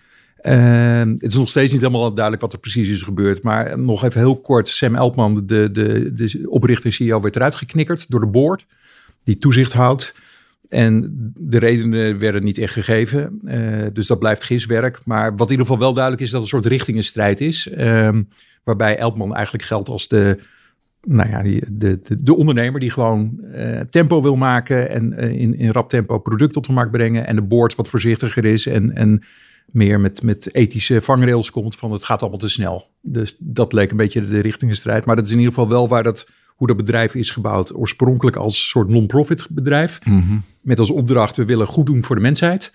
Uh, 0.43 0.99
het 0.99 1.22
is 1.22 1.34
nog 1.34 1.49
steeds 1.49 1.72
niet 1.72 1.81
helemaal 1.81 2.14
duidelijk 2.14 2.43
wat 2.43 2.52
er 2.52 2.58
precies 2.58 2.88
is 2.88 3.02
gebeurd. 3.02 3.43
Maar 3.43 3.78
nog 3.78 4.05
even 4.05 4.20
heel 4.20 4.40
kort. 4.40 4.69
Sam 4.69 4.94
Elpman, 4.94 5.43
de, 5.46 5.70
de, 5.70 6.12
de 6.14 6.43
oprichter 6.50 6.93
CEO, 6.93 7.20
werd 7.20 7.37
eruit 7.37 7.55
geknikkerd 7.55 8.11
door 8.11 8.20
de 8.20 8.26
board. 8.26 8.67
Die 9.25 9.37
toezicht 9.37 9.72
houdt. 9.72 10.14
En 10.69 11.14
de 11.37 11.58
redenen 11.58 12.19
werden 12.19 12.44
niet 12.44 12.58
echt 12.58 12.72
gegeven. 12.72 13.40
Uh, 13.44 13.87
dus 13.93 14.06
dat 14.06 14.19
blijft 14.19 14.44
giswerk. 14.44 15.00
Maar 15.05 15.31
wat 15.37 15.46
in 15.46 15.50
ieder 15.50 15.67
geval 15.67 15.81
wel 15.81 15.93
duidelijk 15.94 16.22
is 16.22 16.31
dat 16.31 16.43
het 16.43 16.52
een 16.52 16.61
soort 16.61 16.72
richtingenstrijd 16.72 17.40
is. 17.40 17.69
Uh, 17.76 18.19
waarbij 18.64 18.96
Elpman 18.96 19.34
eigenlijk 19.34 19.64
geldt 19.64 19.88
als 19.88 20.08
de 20.08 20.38
nou 21.02 21.31
ja, 21.31 21.43
die, 21.43 21.62
de, 21.69 22.00
de, 22.02 22.23
de, 22.23 22.37
ondernemer 22.37 22.81
die 22.81 22.91
gewoon 22.91 23.41
uh, 23.55 23.81
tempo 23.81 24.23
wil 24.23 24.37
maken 24.37 24.91
en 24.91 25.12
uh, 25.12 25.41
in, 25.41 25.55
in 25.55 25.70
rap 25.70 25.88
tempo 25.88 26.19
product 26.19 26.56
op 26.56 26.67
de 26.67 26.73
markt 26.73 26.91
brengen. 26.91 27.26
En 27.26 27.37
de 27.37 27.43
board 27.43 27.74
wat 27.74 27.89
voorzichtiger 27.89 28.44
is 28.44 28.67
en, 28.67 28.94
en 28.94 29.22
meer 29.67 30.01
met, 30.01 30.22
met 30.22 30.55
ethische 30.55 31.01
vangrails 31.01 31.51
komt 31.51 31.77
van 31.77 31.93
het 31.93 32.05
gaat 32.05 32.20
allemaal 32.20 32.39
te 32.39 32.48
snel. 32.48 32.91
Dus 33.01 33.36
dat 33.39 33.72
leek 33.72 33.91
een 33.91 33.96
beetje 33.96 34.29
de 34.29 34.41
richtingenstrijd. 34.41 35.05
Maar 35.05 35.17
dat 35.17 35.27
is 35.27 35.32
in 35.32 35.39
ieder 35.39 35.53
geval 35.53 35.69
wel 35.69 35.89
waar 35.89 36.03
dat, 36.03 36.29
hoe 36.46 36.67
dat 36.67 36.77
bedrijf 36.77 37.15
is 37.15 37.31
gebouwd. 37.31 37.77
Oorspronkelijk 37.77 38.36
als 38.36 38.69
soort 38.69 38.89
non-profit 38.89 39.46
bedrijf. 39.51 40.05
Mm 40.05 40.43
Met 40.60 40.79
als 40.79 40.91
opdracht 40.91 41.36
we 41.36 41.44
willen 41.44 41.67
goed 41.67 41.86
doen 41.86 42.05
voor 42.05 42.17
de 42.17 42.22
mensheid. 42.22 42.72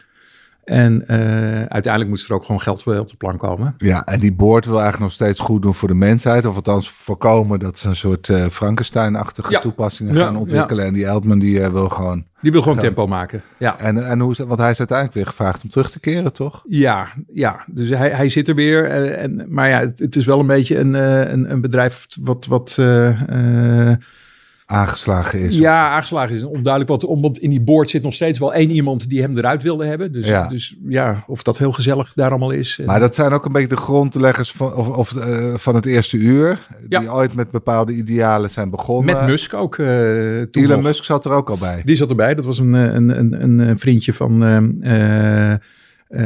En 0.66 1.04
uh, 1.08 1.18
uiteindelijk 1.64 2.10
moest 2.10 2.30
er 2.30 2.36
ook 2.36 2.46
gewoon 2.46 2.62
geld 2.62 2.84
voor 2.84 3.00
op 3.00 3.10
de 3.10 3.16
plank 3.16 3.40
komen. 3.40 3.76
Ja, 3.78 4.04
en 4.06 4.20
die 4.20 4.34
boord 4.34 4.66
wil 4.66 4.80
eigenlijk 4.80 5.04
nog 5.04 5.12
steeds 5.12 5.40
goed 5.40 5.62
doen 5.62 5.74
voor 5.74 5.88
de 5.88 5.94
mensheid. 5.94 6.46
Of 6.46 6.56
althans 6.56 6.90
voorkomen 6.90 7.60
dat 7.60 7.78
ze 7.78 7.88
een 7.88 7.96
soort 7.96 8.28
uh, 8.28 8.46
Frankenstein-achtige 8.46 9.60
toepassingen 9.60 10.16
gaan 10.16 10.36
ontwikkelen. 10.36 10.86
En 10.86 10.94
die 10.94 11.06
Eldman 11.06 11.40
die 11.40 11.60
uh, 11.60 11.68
wil 11.68 11.90
gewoon... 11.90 12.26
Die 12.42 12.52
wil 12.52 12.62
gewoon 12.62 12.78
tempo 12.78 13.08
maken, 13.08 13.42
ja. 13.58 13.80
En, 13.80 14.08
en 14.08 14.20
hoe, 14.20 14.36
want 14.48 14.60
hij 14.60 14.72
is 14.72 14.78
uiteindelijk 14.78 15.18
weer 15.18 15.28
gevraagd 15.28 15.64
om 15.64 15.70
terug 15.70 15.92
te 15.92 16.00
keren, 16.00 16.34
toch? 16.34 16.62
Ja, 16.64 17.08
ja. 17.28 17.64
dus 17.68 17.90
hij, 17.90 18.10
hij 18.10 18.30
zit 18.30 18.48
er 18.48 18.56
weer. 18.56 18.86
en, 18.86 19.46
maar 19.50 19.70
ja, 19.70 19.80
het, 19.80 20.00
het, 20.00 20.16
is 20.16 20.26
wel 20.26 20.40
een 20.40 20.48
beetje 20.48 20.78
een, 20.80 20.94
een, 20.94 21.52
een 21.52 21.62
bedrijf 21.62 22.08
wat... 22.20 22.46
wat 22.46 22.78
aangeslagen 24.66 25.40
is. 25.40 25.58
Ja, 25.58 25.90
aangeslagen 25.90 26.36
is 26.36 26.44
onduidelijk. 26.44 26.90
Wat, 26.90 27.06
omdat 27.06 27.38
in 27.38 27.50
die 27.50 27.62
board 27.62 27.90
zit 27.90 28.04
nog 28.04 28.14
steeds 28.14 28.40
wel 28.40 28.54
één 28.54 28.70
iemand 28.70 29.10
die 29.10 29.22
hem 29.22 29.38
eruit 29.38 29.64
wilde 29.64 29.86
hebben. 29.86 30.12
Dus 30.12 30.28
ja, 30.28 30.48
dus, 30.48 30.76
ja 30.88 31.24
of 31.28 31.44
dat 31.44 31.58
heel 31.58 31.72
gezellig 31.72 32.14
daar 32.14 32.30
allemaal 32.30 32.52
is. 32.52 32.80
Maar 32.86 33.00
dat 33.00 33.16
zijn 33.16 33.34
ook 33.34 33.46
een 33.46 33.52
beetje 33.52 33.68
de 33.68 33.78
grondleggers 33.78 34.52
van, 34.52 34.74
of, 34.74 34.88
of 34.88 35.12
uh, 35.12 35.54
van 35.54 35.76
het 35.76 35.86
eerste 35.86 36.18
uur. 36.18 36.68
Ja. 36.90 37.00
Die 37.00 37.12
ooit 37.12 37.34
met 37.34 37.52
bepaalde 37.52 37.94
idealen 37.94 38.50
zijn 38.50 38.70
begonnen. 38.70 39.16
Met 39.16 39.26
Musk 39.26 39.54
ook. 39.54 39.78
Uh, 39.78 40.40
Elon 40.52 40.84
Musk 40.84 41.04
zat 41.04 41.26
er 41.26 41.32
ook 41.32 41.50
al 41.50 41.58
bij. 41.58 41.82
Die 41.86 41.96
zat 41.96 42.10
erbij. 42.10 42.36
Dat 42.36 42.46
was 42.46 42.60
een, 42.60 42.74
een, 42.74 43.42
een, 43.42 43.60
een 43.60 43.80
vriendje 43.80 44.14
van 44.14 44.44
uh, 44.84 45.54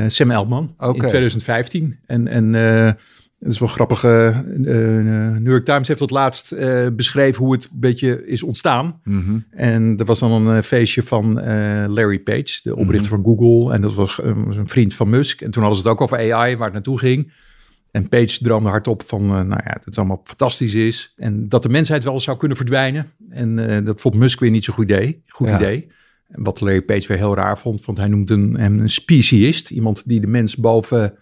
Sam 0.08 0.32
Elman 0.32 0.74
okay. 0.78 0.94
in 0.94 1.00
2015. 1.00 2.00
En... 2.06 2.28
en 2.28 2.98
dat 3.40 3.52
is 3.52 3.60
wel 3.60 3.68
grappig. 3.68 4.04
Uh, 4.04 4.40
New 4.40 5.48
York 5.48 5.66
Times 5.66 5.88
heeft 5.88 6.00
dat 6.00 6.12
laatst 6.12 6.56
beschreven 6.96 7.44
hoe 7.44 7.54
het 7.54 7.64
een 7.64 7.80
beetje 7.80 8.28
is 8.28 8.44
ontstaan. 8.44 9.00
Mm 9.04 9.24
-hmm. 9.24 9.46
En 9.50 9.98
er 9.98 10.06
was 10.06 10.20
dan 10.20 10.32
een 10.32 10.64
feestje 10.64 11.04
van 11.04 11.34
Larry 11.94 12.20
Page, 12.20 12.60
de 12.64 12.76
oprichter 12.76 13.18
mm 13.18 13.24
-hmm. 13.24 13.36
van 13.38 13.48
Google. 13.48 13.74
En 13.74 13.82
dat 13.82 13.94
was, 13.94 14.20
een 14.24 14.70
vriend 14.70 14.94
van 14.94 15.10
Musk. 15.10 15.42
En 15.42 15.52
toen 15.52 15.62
hadden 15.62 15.82
ze 15.82 15.88
het 15.88 15.98
ook 15.98 16.02
over 16.02 16.34
AI, 16.34 16.56
waar 16.56 16.66
het 16.66 16.74
naartoe 16.74 17.00
ging. 17.00 17.32
En 17.92 18.10
Page 18.10 18.44
droomde 18.44 18.70
hardop 18.70 19.04
van, 19.04 19.22
uh, 19.24 19.30
nou 19.30 19.62
ja, 19.66 19.74
dat 19.74 19.86
het 19.86 19.98
allemaal 19.98 20.22
fantastisch 20.24 20.74
is. 20.74 21.14
En 21.16 21.50
dat 21.50 21.64
de 21.64 21.70
mensheid 21.70 22.04
wel 22.04 22.20
zou 22.20 22.38
kunnen 22.38 22.58
verdwijnen. 22.58 23.12
En 23.30 23.58
uh, 23.58 23.86
dat 23.86 24.02
vond 24.02 24.16
Musk 24.16 24.40
weer 24.40 24.52
niet 24.52 24.64
zo'n 24.64 24.74
goed 24.74 24.84
idee. 24.84 25.22
Goed 25.28 25.50
idee. 25.50 25.88
En 26.28 26.44
wat 26.44 26.62
Larry 26.62 26.82
Page 26.82 27.08
weer 27.08 27.18
heel 27.18 27.36
raar 27.36 27.58
vond, 27.58 27.86
want 27.86 27.98
hij 27.98 28.08
noemde 28.08 28.34
hem 28.34 28.80
een 28.80 28.90
speciest. 28.90 29.70
Iemand 29.70 30.08
die 30.08 30.20
de 30.20 30.28
mens 30.28 30.56
boven 30.56 31.14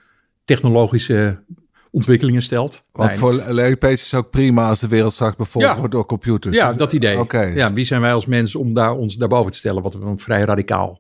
technologische 0.46 1.44
ontwikkelingen 1.92 2.42
stelt. 2.42 2.86
Want 2.92 3.14
voor 3.14 3.34
Larry 3.34 3.78
Page 3.78 3.94
is 3.94 4.14
ook 4.14 4.30
prima 4.30 4.70
als 4.70 4.80
de 4.80 4.88
wereld 4.88 5.14
straks 5.14 5.36
bevolkt 5.36 5.78
wordt 5.78 5.92
door 5.92 6.06
computers. 6.06 6.56
Ja, 6.56 6.74
dat 6.74 6.94
idee. 6.94 7.20
Okay. 7.20 7.56
Ja, 7.56 7.74
wie 7.74 7.86
zijn 7.86 8.02
wij 8.02 8.14
als 8.14 8.26
mens 8.26 8.56
om 8.56 8.74
daar, 8.74 8.94
ons 8.94 9.16
daarboven 9.16 9.52
te 9.52 9.58
stellen? 9.58 9.82
Wat 9.82 9.94
een 9.94 10.20
vrij 10.20 10.42
radicaal 10.42 11.00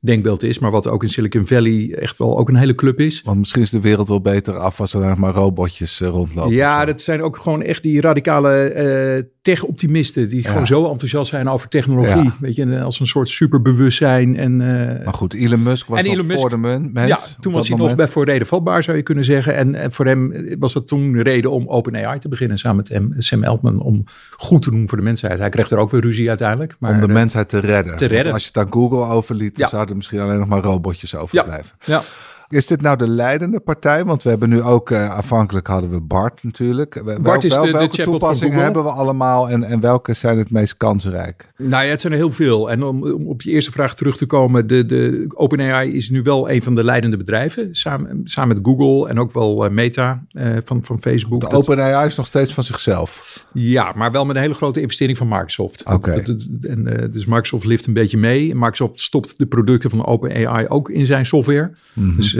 denkbeeld 0.00 0.42
is, 0.42 0.58
maar 0.58 0.70
wat 0.70 0.86
ook 0.86 1.02
in 1.02 1.08
Silicon 1.08 1.46
Valley 1.46 1.94
echt 1.94 2.18
wel 2.18 2.38
ook 2.38 2.48
een 2.48 2.56
hele 2.56 2.74
club 2.74 3.00
is. 3.00 3.22
Want 3.24 3.38
misschien 3.38 3.62
is 3.62 3.70
de 3.70 3.80
wereld 3.80 4.08
wel 4.08 4.20
beter 4.20 4.58
af 4.58 4.80
als 4.80 4.94
er 4.94 5.18
maar 5.18 5.34
robotjes 5.34 6.00
uh, 6.00 6.08
rondlopen. 6.08 6.54
Ja, 6.54 6.84
dat 6.84 7.00
zijn 7.00 7.22
ook 7.22 7.36
gewoon 7.36 7.62
echt 7.62 7.82
die 7.82 8.00
radicale 8.00 8.72
uh, 9.16 9.22
tech-optimisten 9.48 10.28
die 10.28 10.44
gewoon 10.44 10.66
zo 10.66 10.90
enthousiast 10.90 11.30
zijn 11.30 11.48
over 11.48 11.68
technologie. 11.68 12.32
Weet 12.40 12.54
je, 12.54 12.80
als 12.80 13.00
een 13.00 13.06
soort 13.06 13.28
superbewustzijn. 13.28 14.36
En, 14.36 14.60
uh, 14.60 15.04
maar 15.04 15.14
goed, 15.14 15.34
Elon 15.34 15.62
Musk 15.62 15.88
was 15.88 16.02
Elon 16.02 16.26
Musk, 16.26 16.40
voor 16.40 16.50
de 16.50 16.56
mens. 16.56 17.08
Ja, 17.08 17.18
toen 17.40 17.52
was 17.52 17.68
hij 17.68 17.76
nog 17.76 17.94
bij 17.94 18.08
voor 18.08 18.24
reden 18.24 18.46
vatbaar, 18.46 18.82
zou 18.82 18.96
je 18.96 19.02
kunnen 19.02 19.24
zeggen. 19.24 19.54
En, 19.56 19.74
en 19.74 19.92
voor 19.92 20.06
hem 20.06 20.34
was 20.58 20.72
dat 20.72 20.88
toen 20.88 21.12
de 21.12 21.22
reden 21.22 21.50
om 21.50 21.68
OpenAI 21.68 22.18
te 22.18 22.28
beginnen 22.28 22.58
samen 22.58 22.84
met 22.88 23.24
Sam 23.24 23.44
Altman 23.44 23.80
om 23.80 24.04
goed 24.36 24.62
te 24.62 24.70
doen 24.70 24.88
voor 24.88 24.98
de 24.98 25.04
mensheid. 25.04 25.38
Hij 25.38 25.48
kreeg 25.48 25.70
er 25.70 25.78
ook 25.78 25.90
weer 25.90 26.00
ruzie 26.00 26.28
uiteindelijk. 26.28 26.76
Maar, 26.78 26.94
om 26.94 27.00
de 27.00 27.08
mensheid 27.08 27.48
te 27.48 27.58
redden. 27.58 27.96
Te 27.96 28.06
redden. 28.06 28.32
als 28.32 28.42
je 28.42 28.48
het 28.48 28.66
aan 28.66 28.72
Google 28.72 29.06
overliet, 29.06 29.56
dan 29.56 29.68
zouden 29.68 29.96
misschien 29.96 30.20
alleen 30.20 30.38
nog 30.38 30.48
maar 30.48 30.62
robotjes 30.62 31.14
overblijven. 31.14 31.76
Ja. 31.84 32.02
Is 32.50 32.66
dit 32.66 32.80
nou 32.80 32.96
de 32.96 33.08
leidende 33.08 33.60
partij? 33.60 34.04
Want 34.04 34.22
we 34.22 34.28
hebben 34.28 34.48
nu 34.48 34.62
ook, 34.62 34.90
uh, 34.90 35.10
afhankelijk 35.10 35.66
hadden 35.66 35.90
we 35.90 36.00
Bart 36.00 36.42
natuurlijk. 36.42 37.00
Wel, 37.04 37.20
Bart 37.20 37.44
is 37.44 37.54
de, 37.54 37.70
welke 37.70 38.02
toepassingen 38.02 38.62
hebben 38.62 38.84
we 38.84 38.90
allemaal 38.90 39.48
en, 39.50 39.64
en 39.64 39.80
welke 39.80 40.14
zijn 40.14 40.38
het 40.38 40.50
meest 40.50 40.76
kansrijk? 40.76 41.52
Nou 41.56 41.84
ja, 41.84 41.90
het 41.90 42.00
zijn 42.00 42.12
er 42.12 42.18
heel 42.18 42.32
veel. 42.32 42.70
En 42.70 42.82
om, 42.84 43.02
om 43.02 43.26
op 43.26 43.42
je 43.42 43.50
eerste 43.50 43.70
vraag 43.70 43.94
terug 43.94 44.16
te 44.16 44.26
komen, 44.26 44.66
de, 44.66 44.86
de 44.86 45.24
OpenAI 45.34 45.92
is 45.92 46.10
nu 46.10 46.22
wel 46.22 46.50
een 46.50 46.62
van 46.62 46.74
de 46.74 46.84
leidende 46.84 47.16
bedrijven. 47.16 47.68
Samen, 47.74 48.20
samen 48.24 48.56
met 48.56 48.66
Google 48.66 49.08
en 49.08 49.18
ook 49.18 49.32
wel 49.32 49.64
uh, 49.64 49.70
Meta 49.70 50.24
uh, 50.32 50.56
van, 50.64 50.84
van 50.84 51.00
Facebook. 51.00 51.40
De 51.40 51.50
OpenAI 51.56 52.06
is 52.06 52.16
nog 52.16 52.26
steeds 52.26 52.54
van 52.54 52.64
zichzelf. 52.64 53.46
Ja, 53.52 53.92
maar 53.96 54.12
wel 54.12 54.24
met 54.24 54.36
een 54.36 54.42
hele 54.42 54.54
grote 54.54 54.80
investering 54.80 55.18
van 55.18 55.28
Microsoft. 55.28 55.84
Oké. 55.84 56.22
En 56.62 57.10
dus 57.12 57.26
Microsoft 57.26 57.64
lift 57.64 57.86
een 57.86 57.92
beetje 57.92 58.18
mee. 58.18 58.54
Microsoft 58.54 59.00
stopt 59.00 59.38
de 59.38 59.46
producten 59.46 59.90
van 59.90 60.06
OpenAI 60.06 60.66
ook 60.68 60.90
in 60.90 61.06
zijn 61.06 61.26
software. 61.26 61.72
Mm 61.92 62.04
-hmm. 62.04 62.16
Dus 62.16 62.36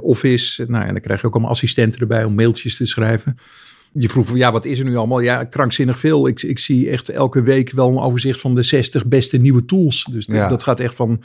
Office. 0.00 0.64
Nou, 0.68 0.84
en 0.84 0.92
dan 0.92 1.00
krijg 1.00 1.20
je 1.20 1.26
ook 1.26 1.32
allemaal 1.32 1.50
assistenten 1.50 2.00
erbij 2.00 2.24
om 2.24 2.34
mailtjes 2.34 2.76
te 2.76 2.86
schrijven. 2.86 3.36
Je 3.92 4.08
vroeg 4.08 4.26
van 4.26 4.36
ja, 4.36 4.52
wat 4.52 4.64
is 4.64 4.78
er 4.78 4.84
nu 4.84 4.96
allemaal? 4.96 5.20
Ja, 5.20 5.44
krankzinnig 5.44 5.98
veel. 5.98 6.26
Ik, 6.26 6.42
ik 6.42 6.58
zie 6.58 6.90
echt 6.90 7.08
elke 7.08 7.42
week 7.42 7.70
wel 7.70 7.88
een 7.88 7.98
overzicht 7.98 8.40
van 8.40 8.54
de 8.54 8.62
60 8.62 9.06
beste 9.06 9.36
nieuwe 9.36 9.64
tools. 9.64 10.06
Dus 10.10 10.26
ja. 10.26 10.48
dat 10.48 10.62
gaat 10.62 10.80
echt 10.80 10.94
van, 10.94 11.22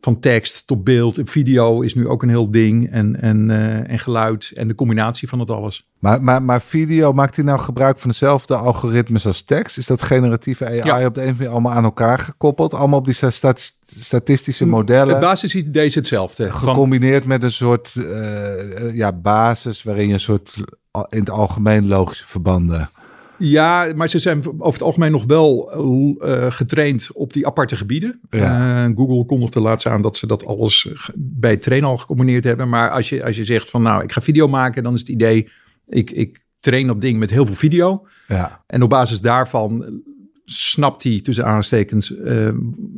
van 0.00 0.20
tekst 0.20 0.66
tot 0.66 0.84
beeld. 0.84 1.18
En 1.18 1.26
video 1.26 1.80
is 1.80 1.94
nu 1.94 2.08
ook 2.08 2.22
een 2.22 2.28
heel 2.28 2.50
ding. 2.50 2.90
En, 2.90 3.20
en, 3.20 3.48
uh, 3.48 3.90
en 3.90 3.98
geluid 3.98 4.52
en 4.54 4.68
de 4.68 4.74
combinatie 4.74 5.28
van 5.28 5.38
het 5.38 5.50
alles. 5.50 5.88
Maar, 5.98 6.22
maar, 6.22 6.42
maar 6.42 6.62
video, 6.62 7.12
maakt 7.12 7.36
hij 7.36 7.44
nou 7.44 7.58
gebruik 7.58 7.98
van 7.98 8.10
dezelfde 8.10 8.56
algoritmes 8.56 9.26
als 9.26 9.42
tekst? 9.42 9.78
Is 9.78 9.86
dat 9.86 10.02
generatieve 10.02 10.66
AI 10.66 10.82
ja. 10.84 11.06
op 11.06 11.14
de 11.14 11.20
een 11.20 11.26
of 11.26 11.32
andere 11.32 11.50
allemaal 11.50 11.72
aan 11.72 11.84
elkaar 11.84 12.18
gekoppeld? 12.18 12.74
Allemaal 12.74 12.98
op 12.98 13.04
die 13.04 13.14
stat 13.14 13.78
statistische 13.96 14.66
modellen? 14.66 15.14
Het 15.14 15.20
basisidee 15.20 15.84
is 15.84 15.94
hetzelfde. 15.94 16.50
Gecombineerd 16.52 17.24
met 17.24 17.42
een 17.42 17.52
soort 17.52 17.94
uh, 17.98 18.94
ja, 18.94 19.12
basis 19.12 19.82
waarin 19.82 20.06
je 20.06 20.12
een 20.12 20.20
soort 20.20 20.54
in 21.08 21.18
het 21.18 21.30
algemeen 21.30 21.86
logische 21.86 22.26
verbanden... 22.26 22.90
Ja, 23.40 23.92
maar 23.94 24.08
ze 24.08 24.18
zijn 24.18 24.38
over 24.38 24.72
het 24.72 24.82
algemeen 24.82 25.12
nog 25.12 25.24
wel 25.24 25.72
uh, 25.76 26.50
getraind 26.50 27.10
op 27.12 27.32
die 27.32 27.46
aparte 27.46 27.76
gebieden. 27.76 28.20
Ja. 28.30 28.86
Uh, 28.88 28.96
Google 28.96 29.24
kondigde 29.24 29.60
laatst 29.60 29.86
aan 29.86 30.02
dat 30.02 30.16
ze 30.16 30.26
dat 30.26 30.46
alles 30.46 30.88
bij 31.14 31.50
het 31.50 31.62
trainen 31.62 31.88
al 31.88 31.96
gecombineerd 31.96 32.44
hebben. 32.44 32.68
Maar 32.68 32.90
als 32.90 33.08
je, 33.08 33.24
als 33.24 33.36
je 33.36 33.44
zegt 33.44 33.70
van 33.70 33.82
nou, 33.82 34.02
ik 34.02 34.12
ga 34.12 34.20
video 34.20 34.48
maken, 34.48 34.82
dan 34.82 34.94
is 34.94 35.00
het 35.00 35.08
idee, 35.08 35.48
ik, 35.86 36.10
ik 36.10 36.44
train 36.60 36.90
op 36.90 37.00
ding 37.00 37.18
met 37.18 37.30
heel 37.30 37.46
veel 37.46 37.54
video. 37.54 38.06
Ja. 38.28 38.64
En 38.66 38.82
op 38.82 38.88
basis 38.88 39.20
daarvan 39.20 40.02
snapt 40.44 41.02
hij 41.02 41.20
tussen 41.20 41.44
aanstekens 41.44 42.10
uh, 42.10 42.50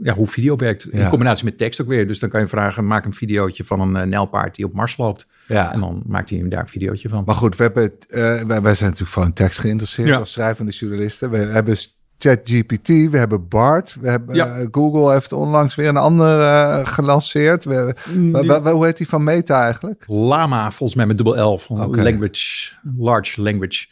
ja, 0.02 0.14
hoe 0.14 0.26
video 0.26 0.56
werkt. 0.56 0.88
In 0.88 1.08
combinatie 1.08 1.44
met 1.44 1.58
tekst 1.58 1.80
ook 1.80 1.86
weer. 1.86 2.06
Dus 2.06 2.18
dan 2.18 2.28
kan 2.28 2.40
je 2.40 2.48
vragen, 2.48 2.86
maak 2.86 3.04
een 3.04 3.14
videootje 3.14 3.64
van 3.64 3.80
een 3.80 3.96
uh, 3.96 4.02
nijlpaard 4.02 4.54
die 4.54 4.64
op 4.64 4.72
Mars 4.72 4.96
loopt. 4.96 5.26
Ja. 5.46 5.72
En 5.72 5.80
dan 5.80 6.02
maakt 6.06 6.30
hij 6.30 6.38
hem 6.38 6.48
daar 6.48 6.60
een 6.60 6.68
videootje 6.68 7.08
van. 7.08 7.22
Maar 7.26 7.34
goed, 7.34 7.56
we 7.56 7.62
hebben, 7.62 7.82
uh, 7.82 8.18
wij, 8.42 8.62
wij, 8.62 8.74
zijn 8.74 8.90
natuurlijk 8.90 9.18
van 9.18 9.32
tekst 9.32 9.58
geïnteresseerd 9.58 10.08
ja. 10.08 10.16
als 10.18 10.32
schrijvende 10.32 10.72
journalisten. 10.72 11.30
We 11.30 11.36
hebben 11.36 11.76
ChatGPT, 12.18 12.88
we 12.88 13.18
hebben 13.18 13.48
BART, 13.48 13.96
we 14.00 14.08
hebben 14.08 14.34
ja. 14.34 14.66
Google 14.70 15.12
heeft 15.12 15.32
onlangs 15.32 15.74
weer 15.74 15.88
een 15.88 15.96
ander 15.96 16.86
gelanceerd. 16.86 17.64
We, 17.64 17.94
we, 18.32 18.70
hoe 18.70 18.84
heet 18.84 18.96
die 18.96 19.08
van 19.08 19.24
Meta 19.24 19.64
eigenlijk? 19.64 20.04
Lama, 20.06 20.70
volgens 20.70 20.94
mij 20.94 21.06
met 21.06 21.16
dubbel 21.16 21.52
L, 21.52 21.58
van 21.58 21.84
okay. 21.84 22.04
language, 22.04 22.72
large 22.96 23.42
language. 23.42 23.86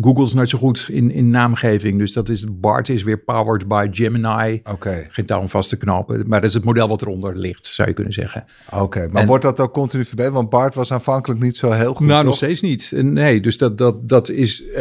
Google 0.00 0.24
is 0.24 0.34
nooit 0.34 0.48
zo 0.48 0.58
goed 0.58 0.88
in, 0.92 1.10
in 1.10 1.30
naamgeving. 1.30 1.98
Dus 1.98 2.12
dat 2.12 2.28
is 2.28 2.44
BART 2.50 2.88
is 2.88 3.02
weer 3.02 3.18
powered 3.18 3.68
by 3.68 3.88
Gemini. 3.90 4.60
Oké. 4.72 5.06
Geen 5.08 5.26
touw 5.26 5.46
vast 5.46 5.68
te 5.68 5.76
knopen. 5.76 6.28
Maar 6.28 6.40
dat 6.40 6.48
is 6.48 6.54
het 6.54 6.64
model 6.64 6.88
wat 6.88 7.02
eronder 7.02 7.36
ligt, 7.36 7.66
zou 7.66 7.88
je 7.88 7.94
kunnen 7.94 8.12
zeggen. 8.12 8.44
Oké, 8.70 9.08
maar 9.10 9.26
wordt 9.26 9.44
dat 9.44 9.60
ook 9.60 9.72
continu 9.72 10.04
verbeterd? 10.04 10.34
Want 10.34 10.50
BART 10.50 10.74
was 10.74 10.92
aanvankelijk 10.92 11.40
niet 11.40 11.56
zo 11.56 11.70
heel 11.70 11.94
goed. 11.94 12.06
Nou, 12.06 12.18
toch? 12.18 12.24
nog 12.24 12.34
steeds 12.34 12.60
niet. 12.60 12.92
Nee, 12.96 13.40
dus 13.40 13.58
dat, 13.58 13.78
dat, 13.78 14.08
dat 14.08 14.28
is. 14.28 14.62
Uh, 14.62 14.76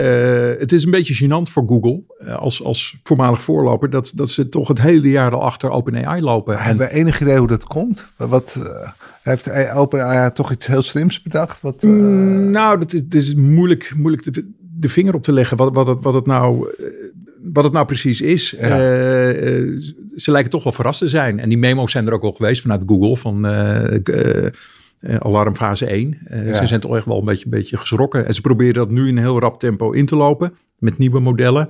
het 0.60 0.72
is 0.72 0.86
een 0.86 0.91
beetje 0.91 1.25
gênant 1.25 1.51
voor 1.51 1.63
Google 1.67 2.03
uh, 2.20 2.36
als, 2.36 2.63
als 2.63 3.00
voormalig 3.03 3.41
voorloper. 3.41 3.89
Dat, 3.89 4.12
dat 4.15 4.29
ze 4.29 4.50
toch 4.50 4.67
het 4.67 4.82
hele 4.82 5.10
jaar 5.10 5.34
al 5.34 5.43
achter 5.43 5.70
OpenAI 5.70 6.22
lopen. 6.22 6.58
Hebben 6.58 6.88
we 6.88 6.93
enig 6.93 7.22
idee 7.22 7.38
hoe 7.38 7.48
dat 7.48 7.65
komt? 7.65 8.08
Wat. 8.15 8.55
Uh... 8.58 8.89
Heeft 9.24 9.74
OpenAI 9.74 10.32
toch 10.32 10.51
iets 10.51 10.67
heel 10.67 10.82
slims 10.82 11.22
bedacht? 11.22 11.62
Wat, 11.62 11.84
uh... 11.84 11.91
Nou, 12.50 12.79
dat 12.79 12.93
is, 12.93 13.03
dat 13.03 13.22
is 13.22 13.36
moeilijk, 13.36 13.93
moeilijk 13.96 14.24
te, 14.24 14.51
de 14.84 14.90
vinger 14.90 15.13
op 15.13 15.24
te 15.24 15.32
leggen 15.32 15.58
wat, 15.58 15.74
wat, 15.74 15.88
het, 15.88 15.98
wat, 16.02 16.13
het, 16.13 16.25
nou, 16.25 16.74
wat 17.54 17.63
het 17.63 17.74
nou 17.74 17.86
precies 17.86 18.22
is. 18.22 18.50
Ja. 18.50 18.80
Uh, 18.80 19.60
uh, 19.60 19.82
ze 20.16 20.32
lijken 20.32 20.52
toch 20.52 20.63
wel 20.63 20.74
verrast 20.74 21.00
te 21.00 21.08
zijn. 21.08 21.40
En 21.40 21.50
die 21.50 21.58
memo's 21.58 21.92
zijn 21.92 22.08
er 22.08 22.13
ook 22.13 22.24
al 22.24 22.32
geweest 22.32 22.62
vanuit 22.62 22.84
Google 22.86 23.18
van 23.18 23.46
uh, 23.46 24.48
alarmfase 25.20 25.86
1. 25.86 26.18
Ja. 26.30 26.60
Ze 26.60 26.68
zijn 26.68 26.80
toch 26.80 26.96
echt 26.96 27.06
wel 27.06 27.20
een 27.20 27.25
beetje, 27.25 27.46
een 27.46 27.52
beetje 27.52 27.78
geschrokken. 27.78 28.25
En 28.25 28.34
ze 28.34 28.42
proberen 28.42 28.74
dat 28.74 28.90
nu 28.90 29.08
in 29.08 29.18
een 29.18 29.24
heel 29.24 29.40
rap 29.40 29.60
tempo 29.60 29.92
in 29.92 30.06
te 30.06 30.16
lopen 30.16 30.54
met 30.80 30.98
nieuwe 30.98 31.20
modellen. 31.20 31.70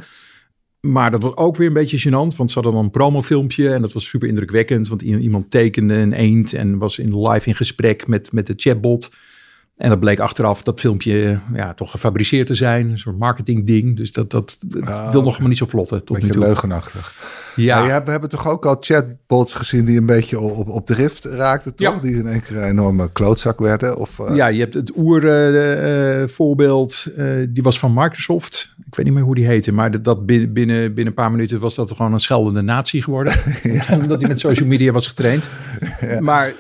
Maar 0.80 1.12
dat 1.12 1.22
was 1.22 1.36
ook 1.36 1.56
weer 1.56 1.68
een 1.68 1.74
beetje 1.74 2.10
gênant, 2.10 2.36
want 2.38 2.52
ze 2.52 2.54
hadden 2.54 2.74
dan 2.74 2.84
een 2.84 2.92
promofilmpje 2.92 3.74
en 3.74 3.82
dat 3.82 3.94
was 3.94 4.08
super 4.08 4.28
indrukwekkend. 4.28 4.88
Want 4.88 5.02
iemand 5.02 5.52
tekende 5.52 5.94
een 5.94 6.14
eend 6.14 6.54
en 6.54 6.78
was 6.78 7.00
in 7.00 7.28
live 7.28 7.48
in 7.48 7.56
gesprek 7.56 8.08
met, 8.08 8.32
met 8.32 8.48
de 8.48 8.54
chatbot. 8.56 9.12
En 9.84 9.90
dat 9.90 10.00
bleek 10.00 10.20
achteraf 10.20 10.62
dat 10.62 10.80
filmpje 10.80 11.40
ja, 11.54 11.74
toch 11.74 11.92
gefabriceerd 11.92 12.48
te 12.48 12.56
zijn. 12.56 12.90
Een 12.90 12.98
soort 12.98 13.18
marketing 13.18 13.66
ding. 13.66 13.98
Dus 13.98 14.12
dat, 14.12 14.32
dat, 14.32 14.58
dat 14.66 14.84
oh, 14.84 15.12
wil 15.12 15.22
nog 15.22 15.40
maar 15.40 15.48
niet 15.48 15.58
zo 15.58 15.66
vlotten. 15.66 16.04
Tot 16.04 16.20
beetje 16.20 16.40
leugenachtig. 16.40 17.14
Ja. 17.56 17.86
ja 17.86 18.04
we 18.04 18.12
hebben 18.12 18.30
toch 18.30 18.48
ook 18.48 18.66
al 18.66 18.78
chatbots 18.80 19.54
gezien 19.54 19.86
die 19.86 19.98
een 19.98 20.06
beetje 20.06 20.40
op, 20.40 20.70
op 20.70 20.86
drift 20.86 21.26
raakten, 21.26 21.76
toch? 21.76 21.96
Ja. 21.96 22.02
Die 22.02 22.16
in 22.16 22.28
één 22.28 22.42
keer 22.42 22.58
een 22.58 22.70
enorme 22.70 23.10
klootzak 23.12 23.60
werden. 23.60 23.98
Of, 23.98 24.20
uh... 24.20 24.36
Ja, 24.36 24.48
je 24.48 24.60
hebt 24.60 24.74
het 24.74 24.92
oer-voorbeeld. 24.98 27.06
Uh, 27.18 27.40
uh, 27.40 27.48
die 27.50 27.64
was 27.64 27.80
van 27.80 27.94
Microsoft. 27.94 28.74
Ik 28.86 28.96
weet 28.96 29.06
niet 29.06 29.16
meer 29.16 29.24
hoe 29.24 29.36
die 29.36 29.46
heette. 29.46 29.72
Maar 29.72 30.02
dat 30.02 30.26
binnen, 30.26 30.54
binnen, 30.54 30.88
binnen 30.88 31.08
een 31.08 31.14
paar 31.14 31.32
minuten 31.32 31.60
was 31.60 31.76
dat 31.76 31.92
gewoon 31.92 32.14
een 32.14 32.20
scheldende 32.20 32.62
natie 32.62 33.04
geworden. 33.04 33.34
ja. 33.64 33.84
Omdat 34.02 34.20
hij 34.20 34.30
met 34.30 34.40
social 34.40 34.68
media 34.68 34.92
was 34.92 35.08
getraind. 35.08 35.50
Ja. 36.02 36.20
Maar 36.20 36.54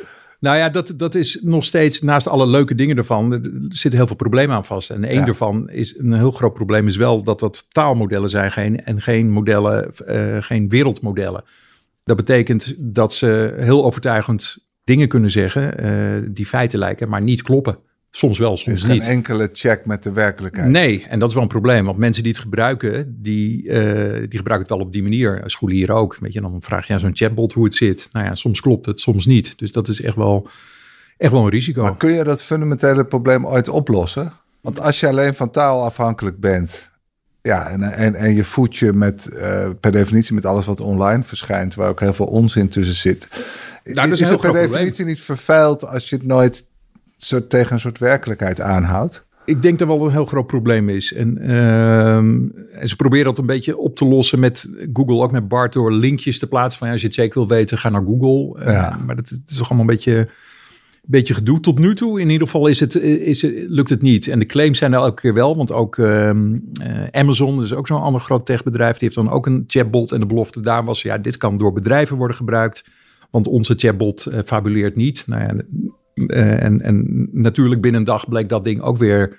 nou 0.44 0.58
ja, 0.58 0.70
dat, 0.70 0.94
dat 0.98 1.16
is 1.16 1.40
nog 1.42 1.64
steeds, 1.64 2.02
naast 2.02 2.28
alle 2.28 2.48
leuke 2.48 2.76
dingen 2.76 2.98
ervan, 2.98 3.32
er 3.34 3.42
zitten 3.70 4.00
heel 4.00 4.08
veel 4.08 4.16
problemen 4.16 4.56
aan 4.56 4.66
vast. 4.66 4.90
En 4.90 5.04
één 5.04 5.20
ja. 5.20 5.26
daarvan 5.26 5.70
is, 5.70 5.98
een 5.98 6.14
heel 6.14 6.32
groot 6.32 6.54
probleem 6.54 6.88
is 6.88 6.98
wel 6.98 7.24
dat 7.24 7.40
dat 7.40 7.66
taalmodellen 7.70 8.30
zijn 8.30 8.52
geen, 8.52 8.84
en 8.84 9.02
geen 9.02 9.32
modellen, 9.32 9.92
uh, 10.08 10.42
geen 10.42 10.70
wereldmodellen. 10.70 11.44
Dat 12.04 12.16
betekent 12.16 12.76
dat 12.78 13.14
ze 13.14 13.54
heel 13.58 13.86
overtuigend 13.86 14.58
dingen 14.84 15.08
kunnen 15.08 15.32
zeggen 15.32 15.86
uh, 15.86 16.30
die 16.32 16.46
feiten 16.46 16.80
lijken, 16.80 17.10
maar 17.10 17.22
niet 17.22 17.42
kloppen. 17.42 17.78
Soms 18.16 18.40
wel, 18.40 18.58
soms 18.58 18.84
is 18.84 18.88
niet. 18.88 19.04
geen 19.04 19.12
enkele 19.12 19.50
check 19.52 19.86
met 19.86 20.04
de 20.04 20.12
werkelijkheid. 20.12 20.70
Nee, 20.70 21.06
en 21.10 21.20
dat 21.20 21.28
is 21.28 21.34
wel 21.34 21.44
een 21.44 21.50
probleem. 21.50 21.86
Want 21.86 21.98
mensen 21.98 22.24
die 22.24 22.32
het 22.32 22.42
gebruiken, 22.42 23.18
die, 23.22 23.64
uh, 23.64 23.74
die 24.30 24.38
gebruiken 24.38 24.60
het 24.60 24.70
wel 24.70 24.80
op 24.80 24.92
die 24.92 25.04
manier. 25.04 25.42
Scholieren 25.46 25.96
ook. 25.96 26.18
Weet 26.20 26.34
je, 26.34 26.42
dan 26.42 26.58
vraag 26.60 26.88
je 26.88 26.94
aan 26.94 27.00
zo'n 27.00 27.16
chatbot 27.16 27.54
hoe 27.54 27.64
het 27.64 27.76
zit. 27.76 28.10
Nou 28.12 28.26
ja, 28.26 28.36
soms 28.36 28.62
klopt 28.62 28.86
het, 28.86 29.00
soms 29.00 29.26
niet. 29.26 29.58
Dus 29.58 29.72
dat 29.72 29.88
is 29.88 30.02
echt 30.02 30.16
wel, 30.16 30.48
echt 31.18 31.32
wel 31.32 31.44
een 31.44 31.50
risico. 31.50 31.82
Maar 31.82 31.98
kun 31.98 32.12
je 32.12 32.24
dat 32.24 32.44
fundamentele 32.44 33.06
probleem 33.06 33.48
ooit 33.48 33.68
oplossen? 33.68 34.34
Want 34.62 34.80
als 34.80 35.00
je 35.00 35.08
alleen 35.08 35.36
van 35.36 35.50
taal 35.50 35.84
afhankelijk 35.84 36.40
bent... 36.40 36.90
Ja, 37.42 37.70
en, 37.70 37.84
en, 37.84 38.16
en 38.16 38.34
je 38.34 38.44
voedt 38.44 38.76
je 38.76 38.94
met, 38.94 39.30
uh, 39.34 39.70
per 39.80 39.92
definitie 39.92 40.34
met 40.34 40.46
alles 40.46 40.66
wat 40.66 40.82
online 40.82 41.24
verschijnt... 41.24 41.76
waar 41.76 41.90
ook 41.90 42.00
heel 42.00 42.14
veel 42.14 42.26
onzin 42.26 42.70
tussen 42.70 42.96
zit... 42.96 43.30
Nou, 43.84 44.12
is, 44.12 44.22
is 44.22 44.30
het 44.30 44.40
per 44.40 44.54
definitie 44.54 44.86
probleem. 44.86 45.08
niet 45.08 45.22
vervuild 45.22 45.86
als 45.86 46.10
je 46.10 46.16
het 46.16 46.26
nooit 46.26 46.72
soort 47.24 47.50
tegen 47.50 47.74
een 47.74 47.80
soort 47.80 48.00
werkelijkheid 48.00 48.62
aanhoudt? 48.62 49.26
Ik 49.46 49.62
denk 49.62 49.80
dat 49.80 49.88
wel 49.88 50.06
een 50.06 50.12
heel 50.12 50.26
groot 50.26 50.48
probleem 50.48 50.90
is. 50.90 51.14
En, 51.14 51.38
ehm, 51.38 52.42
en 52.72 52.88
ze 52.88 52.96
proberen 52.96 53.26
dat 53.26 53.38
een 53.38 53.46
beetje 53.46 53.78
op 53.78 53.96
te 53.96 54.06
lossen 54.06 54.40
met 54.40 54.70
Google, 54.94 55.22
ook 55.22 55.32
met 55.32 55.48
Bart, 55.48 55.74
door 55.74 55.92
linkjes 55.92 56.40
te 56.40 56.48
plaatsen 56.48 56.78
van 56.78 56.88
ja, 56.88 56.94
als 56.94 57.02
je 57.02 57.08
het 57.08 57.16
zeker 57.16 57.40
wil 57.40 57.48
weten, 57.48 57.78
ga 57.78 57.90
naar 57.90 58.04
Google. 58.06 58.66
Ja. 58.66 58.92
Uh, 58.92 59.06
maar 59.06 59.16
dat, 59.16 59.32
is 59.48 59.58
toch 59.58 59.70
allemaal 59.70 59.90
een 59.90 59.96
beetje, 59.96 60.30
beetje 61.04 61.34
gedoe. 61.34 61.60
Tot 61.60 61.80
nu 61.80 61.96
toe 61.96 62.22
in 62.22 62.30
ieder 62.30 62.48
geval 62.48 62.68
is 62.68 62.80
het, 62.80 62.96
is 63.02 63.42
het, 63.42 63.54
lukt 63.68 63.90
het 63.90 64.02
niet. 64.02 64.28
En 64.28 64.40
de 64.40 64.46
claims 64.46 64.78
zijn 64.78 64.94
er 64.94 65.00
elke 65.00 65.22
keer 65.22 65.34
wel, 65.34 65.56
want 65.56 65.72
ook 65.72 65.98
ehm, 65.98 66.54
uh, 66.54 66.60
Amazon, 67.12 67.60
dus 67.60 67.74
ook 67.74 67.88
zo'n 67.88 68.02
ander 68.02 68.22
groot 68.22 68.46
techbedrijf, 68.46 68.92
die 68.92 69.04
heeft 69.04 69.16
dan 69.16 69.30
ook 69.30 69.46
een 69.46 69.64
chatbot. 69.68 70.12
En 70.12 70.20
de 70.20 70.26
belofte 70.26 70.60
daar 70.60 70.84
was, 70.84 71.02
ja, 71.02 71.18
dit 71.18 71.38
kan 71.38 71.58
door 71.58 71.74
bedrijven 71.74 72.18
worden 72.18 72.38
gebruikt, 72.38 72.86
want 73.32 73.48
onze 73.48 73.74
chatbot 73.78 74.28
uh, 74.32 74.40
fabuleert 74.46 74.96
niet. 74.96 75.24
Nou 75.28 75.42
ja, 75.42 75.64
en, 76.28 76.82
en 76.82 77.28
natuurlijk 77.32 77.82
binnen 77.82 78.00
een 78.00 78.08
dag 78.08 78.30
bleek 78.30 78.50
dat 78.50 78.64
ding 78.64 78.82
ook 78.82 78.98
weer 78.98 79.38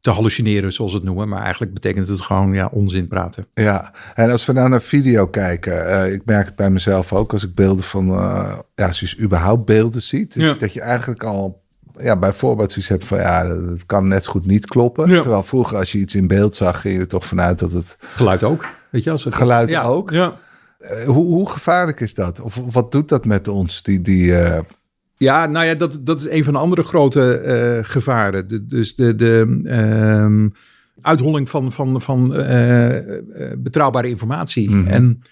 te 0.00 0.10
hallucineren, 0.12 0.72
zoals 0.72 0.92
het 0.92 1.02
noemen. 1.02 1.28
Maar 1.28 1.42
eigenlijk 1.42 1.74
betekent 1.74 2.08
het 2.08 2.20
gewoon 2.20 2.54
ja, 2.54 2.66
onzin 2.72 3.08
praten. 3.08 3.46
Ja, 3.54 3.92
en 4.14 4.30
als 4.30 4.46
we 4.46 4.52
nou 4.52 4.68
naar 4.68 4.82
video 4.82 5.26
kijken, 5.26 5.72
uh, 5.72 6.12
ik 6.12 6.22
merk 6.24 6.46
het 6.46 6.56
bij 6.56 6.70
mezelf 6.70 7.12
ook 7.12 7.32
als 7.32 7.44
ik 7.44 7.54
beelden 7.54 7.84
van, 7.84 8.08
uh, 8.08 8.58
ja, 8.74 8.86
als 8.86 9.00
je 9.00 9.20
überhaupt 9.20 9.64
beelden 9.64 10.02
ziet, 10.02 10.34
ja. 10.34 10.54
dat 10.54 10.72
je 10.72 10.80
eigenlijk 10.80 11.24
al 11.24 11.62
ja, 11.96 12.18
bijvoorbeeld 12.18 12.72
zoiets 12.72 12.90
hebt 12.90 13.06
van 13.06 13.18
ja, 13.18 13.46
het 13.46 13.86
kan 13.86 14.08
net 14.08 14.24
zo 14.24 14.30
goed 14.30 14.46
niet 14.46 14.66
kloppen. 14.66 15.08
Ja. 15.08 15.20
Terwijl 15.20 15.42
vroeger 15.42 15.76
als 15.76 15.92
je 15.92 15.98
iets 15.98 16.14
in 16.14 16.28
beeld 16.28 16.56
zag, 16.56 16.80
ging 16.80 16.94
je 16.94 17.00
er 17.00 17.06
toch 17.06 17.26
vanuit 17.26 17.58
dat 17.58 17.72
het... 17.72 17.96
Geluid 18.00 18.42
ook, 18.42 18.66
weet 18.90 19.04
je 19.04 19.10
als 19.10 19.24
het... 19.24 19.34
Geluid 19.34 19.70
ja. 19.70 19.82
ook? 19.82 20.10
Ja. 20.10 20.36
Uh, 20.78 21.02
hoe, 21.04 21.24
hoe 21.24 21.50
gevaarlijk 21.50 22.00
is 22.00 22.14
dat? 22.14 22.40
Of 22.40 22.60
wat 22.70 22.92
doet 22.92 23.08
dat 23.08 23.24
met 23.24 23.48
ons, 23.48 23.82
die... 23.82 24.00
die 24.00 24.24
uh, 24.24 24.58
ja, 25.16 25.46
nou 25.46 25.66
ja, 25.66 25.74
dat, 25.74 25.98
dat 26.02 26.20
is 26.20 26.28
een 26.28 26.44
van 26.44 26.52
de 26.52 26.58
andere 26.58 26.82
grote 26.82 27.42
uh, 27.44 27.90
gevaren. 27.90 28.48
De, 28.48 28.66
dus 28.66 28.94
de, 28.94 29.14
de 29.14 29.62
um, 29.64 30.52
uitholling 31.00 31.50
van, 31.50 31.72
van, 31.72 32.02
van 32.02 32.36
uh, 32.36 32.98
betrouwbare 33.58 34.08
informatie. 34.08 34.70
Mhm. 34.70 34.78
Mm 34.78 34.84
-hmm. 34.84 34.92
En 34.92 35.22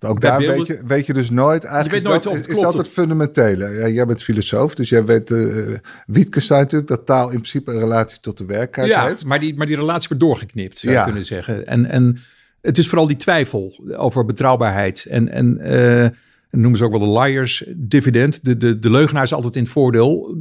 ook 0.00 0.20
daar 0.20 0.38
beelden, 0.38 0.56
weet, 0.56 0.66
je, 0.66 0.82
weet 0.86 1.06
je 1.06 1.12
dus 1.12 1.30
nooit 1.30 1.64
eigenlijk. 1.64 1.94
Je 1.94 2.08
weet 2.08 2.22
nooit 2.24 2.36
is 2.36 2.46
dat, 2.46 2.56
is 2.56 2.62
dat 2.62 2.74
het 2.74 2.88
fundamentele? 2.88 3.70
Ja, 3.70 3.88
jij 3.88 4.06
bent 4.06 4.22
filosoof, 4.22 4.74
dus 4.74 4.88
jij 4.88 5.04
weet. 5.04 5.30
Uh, 5.30 5.76
Wittgenstein 6.06 6.60
natuurlijk 6.60 6.90
dat 6.90 7.06
taal 7.06 7.24
in 7.24 7.36
principe 7.38 7.72
een 7.72 7.78
relatie 7.78 8.20
tot 8.20 8.38
de 8.38 8.44
werkelijkheid 8.44 9.02
ja, 9.02 9.08
heeft. 9.08 9.26
Maar 9.26 9.40
die, 9.40 9.54
maar 9.54 9.66
die 9.66 9.76
relatie 9.76 10.08
wordt 10.08 10.22
doorgeknipt, 10.22 10.78
zou 10.78 10.92
je 10.92 10.98
ja. 10.98 11.04
kunnen 11.04 11.24
zeggen. 11.24 11.66
En, 11.66 11.86
en 11.86 12.18
het 12.60 12.78
is 12.78 12.88
vooral 12.88 13.06
die 13.06 13.16
twijfel 13.16 13.84
over 13.96 14.24
betrouwbaarheid. 14.24 15.04
En, 15.04 15.28
en 15.28 15.60
noemen 16.54 16.76
ze 16.76 16.84
ook 16.84 16.90
wel 16.98 17.12
de 17.12 17.20
liars 17.20 17.64
dividend. 17.76 18.44
De, 18.44 18.56
de, 18.56 18.78
de 18.78 18.90
leugenaar 18.90 19.22
is 19.22 19.34
altijd 19.34 19.56
in 19.56 19.62
het 19.62 19.70
voordeel. 19.70 20.36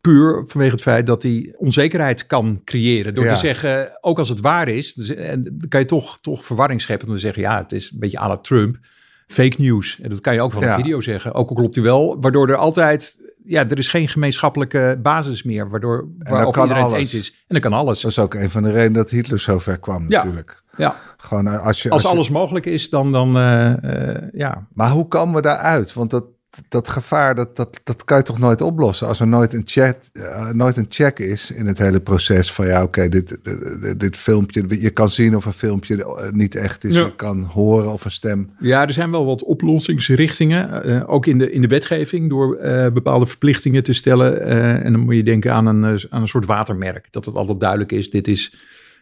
Puur 0.00 0.44
vanwege 0.46 0.72
het 0.72 0.82
feit 0.82 1.06
dat 1.06 1.22
hij 1.22 1.54
onzekerheid 1.56 2.26
kan 2.26 2.60
creëren. 2.64 3.14
Door 3.14 3.24
ja. 3.24 3.32
te 3.32 3.38
zeggen, 3.38 3.98
ook 4.00 4.18
als 4.18 4.28
het 4.28 4.40
waar 4.40 4.68
is, 4.68 4.94
dus, 4.94 5.14
en, 5.14 5.42
dan 5.42 5.68
kan 5.68 5.80
je 5.80 5.86
toch, 5.86 6.18
toch 6.20 6.44
verwarring 6.44 6.80
scheppen. 6.80 7.06
Door 7.06 7.16
te 7.16 7.22
zeggen, 7.22 7.42
ja, 7.42 7.62
het 7.62 7.72
is 7.72 7.90
een 7.90 7.98
beetje 7.98 8.20
à 8.20 8.28
la 8.28 8.36
Trump. 8.36 8.78
Fake 9.26 9.54
news. 9.58 10.00
En 10.00 10.10
dat 10.10 10.20
kan 10.20 10.34
je 10.34 10.40
ook 10.40 10.52
van 10.52 10.62
ja. 10.62 10.74
een 10.74 10.82
video 10.82 11.00
zeggen. 11.00 11.34
Ook 11.34 11.48
al 11.48 11.54
klopt 11.54 11.74
hij 11.74 11.84
wel. 11.84 12.20
Waardoor 12.20 12.48
er 12.48 12.56
altijd, 12.56 13.16
ja, 13.44 13.68
er 13.68 13.78
is 13.78 13.88
geen 13.88 14.08
gemeenschappelijke 14.08 14.98
basis 15.02 15.42
meer. 15.42 15.70
Waardoor 15.70 16.08
waarover 16.18 16.62
iedereen 16.62 16.82
alles. 16.82 16.92
het 16.92 17.00
eens 17.00 17.14
is. 17.14 17.30
En 17.30 17.44
dan 17.46 17.60
kan 17.60 17.72
alles. 17.72 18.00
Dat 18.00 18.10
is 18.10 18.18
ook 18.18 18.34
een 18.34 18.50
van 18.50 18.62
de 18.62 18.70
redenen 18.70 18.92
dat 18.92 19.10
Hitler 19.10 19.40
zo 19.40 19.58
ver 19.58 19.78
kwam 19.78 20.04
ja. 20.08 20.24
natuurlijk. 20.24 20.63
Ja. 20.76 20.96
Gewoon 21.16 21.46
als 21.46 21.82
je. 21.82 21.90
Als, 21.90 22.02
als 22.02 22.02
je... 22.02 22.08
alles 22.08 22.30
mogelijk 22.30 22.66
is, 22.66 22.90
dan, 22.90 23.12
dan 23.12 23.36
uh, 23.36 23.72
uh, 23.82 24.14
ja. 24.32 24.66
Maar 24.72 24.90
hoe 24.90 25.08
komen 25.08 25.34
we 25.34 25.42
daaruit? 25.42 25.92
Want 25.92 26.10
dat, 26.10 26.24
dat 26.68 26.88
gevaar, 26.88 27.34
dat, 27.34 27.56
dat, 27.56 27.80
dat 27.84 28.04
kan 28.04 28.16
je 28.16 28.22
toch 28.22 28.38
nooit 28.38 28.60
oplossen 28.60 29.06
als 29.06 29.20
er 29.20 29.26
nooit 29.26 29.52
een, 29.52 29.62
chat, 29.64 30.10
uh, 30.12 30.50
nooit 30.50 30.76
een 30.76 30.86
check 30.88 31.18
is 31.18 31.50
in 31.50 31.66
het 31.66 31.78
hele 31.78 32.00
proces 32.00 32.52
van 32.52 32.66
ja, 32.66 32.76
oké, 32.76 32.84
okay, 32.84 33.08
dit, 33.08 33.38
dit, 33.42 34.00
dit, 34.00 34.16
filmpje, 34.16 34.80
je 34.80 34.90
kan 34.90 35.10
zien 35.10 35.36
of 35.36 35.44
een 35.44 35.52
filmpje 35.52 36.30
niet 36.32 36.54
echt 36.54 36.84
is, 36.84 36.94
ja. 36.94 37.04
je 37.04 37.16
kan 37.16 37.42
horen 37.42 37.92
of 37.92 38.04
een 38.04 38.10
stem. 38.10 38.50
Ja, 38.58 38.86
er 38.86 38.92
zijn 38.92 39.10
wel 39.10 39.24
wat 39.24 39.44
oplossingsrichtingen, 39.44 40.88
uh, 40.88 41.02
ook 41.10 41.26
in 41.26 41.38
de, 41.38 41.50
in 41.50 41.62
de 41.62 41.68
wetgeving, 41.68 42.30
door 42.30 42.58
uh, 42.62 42.88
bepaalde 42.88 43.26
verplichtingen 43.26 43.82
te 43.82 43.92
stellen. 43.92 44.40
en 44.82 44.92
dan 44.92 45.00
moet 45.00 45.14
je 45.14 45.22
denken 45.22 45.52
aan 45.52 45.66
een, 45.66 45.84
aan 46.10 46.20
een 46.20 46.28
soort 46.28 46.46
watermerk, 46.46 47.08
dat 47.10 47.24
het 47.24 47.34
altijd 47.34 47.60
duidelijk 47.60 47.92
is, 47.92 48.10
dit 48.10 48.28
is, 48.28 48.54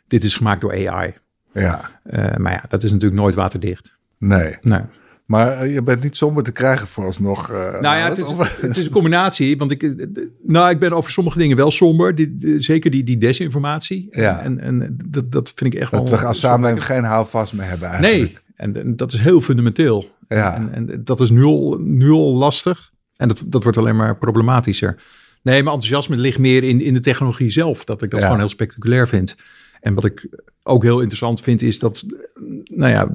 dit 0.06 0.24
is 0.24 0.36
gemaakt 0.36 0.60
door 0.60 0.88
AI. 0.88 1.14
Ja. 1.54 1.80
maar 2.38 2.52
ja, 2.52 2.64
dat 2.68 2.82
is 2.82 2.92
natuurlijk 2.92 3.20
nooit 3.20 3.34
waterdicht. 3.34 3.96
Nee. 4.18 4.56
Nee. 4.60 4.82
Maar 5.32 5.68
je 5.68 5.82
bent 5.82 6.02
niet 6.02 6.16
somber 6.16 6.42
te 6.42 6.52
krijgen 6.52 6.88
vooralsnog. 6.88 7.50
Uh, 7.50 7.56
nou 7.56 7.96
ja, 7.96 8.08
het 8.08 8.18
is, 8.18 8.32
het 8.60 8.76
is, 8.76 8.86
een 8.86 8.92
combinatie. 8.92 9.56
Want 9.56 9.70
ik, 9.70 9.94
nou, 10.42 10.70
ik 10.70 10.78
ben 10.78 10.92
over 10.92 11.10
sommige 11.10 11.38
dingen 11.38 11.56
wel 11.56 11.70
somber. 11.70 12.14
Die, 12.14 12.36
die, 12.36 12.60
zeker 12.60 12.90
die, 12.90 13.02
die 13.02 13.18
desinformatie. 13.18 14.06
Ja. 14.10 14.42
En, 14.42 14.60
en 14.60 14.98
dat, 15.04 15.32
dat 15.32 15.52
vind 15.54 15.74
ik 15.74 15.80
echt 15.80 15.90
dat 15.90 16.08
wel... 16.08 16.18
we 16.18 16.26
als 16.26 16.40
samenleving 16.40 16.84
geen 16.84 17.04
houvast 17.04 17.52
meer 17.52 17.68
hebben 17.68 17.88
eigenlijk. 17.88 18.22
Nee, 18.22 18.36
en, 18.56 18.76
en 18.76 18.96
dat 18.96 19.12
is 19.12 19.20
heel 19.20 19.40
fundamenteel. 19.40 20.10
Ja. 20.28 20.54
En, 20.54 20.72
en, 20.72 21.04
dat 21.04 21.20
is 21.20 21.30
nu 21.30 21.42
al, 21.42 21.78
nu 21.80 22.10
al 22.10 22.34
lastig. 22.34 22.90
En 23.16 23.28
dat, 23.28 23.44
dat 23.46 23.62
wordt 23.62 23.78
alleen 23.78 23.96
maar 23.96 24.16
problematischer. 24.16 24.96
Nee, 25.42 25.62
mijn 25.62 25.74
enthousiasme 25.74 26.16
ligt 26.16 26.38
meer 26.38 26.62
in, 26.62 26.80
in 26.80 26.94
de 26.94 27.00
technologie 27.00 27.50
zelf. 27.50 27.84
Dat 27.84 28.02
ik 28.02 28.10
dat 28.10 28.20
Ja. 28.20 28.24
gewoon 28.24 28.40
heel 28.40 28.48
spectaculair 28.48 29.08
vind. 29.08 29.36
En 29.82 29.94
wat 29.94 30.04
ik 30.04 30.28
ook 30.62 30.82
heel 30.82 30.98
interessant 30.98 31.40
vind 31.40 31.62
is 31.62 31.78
dat... 31.78 32.04
Nou 32.64 32.90
ja 32.90 33.14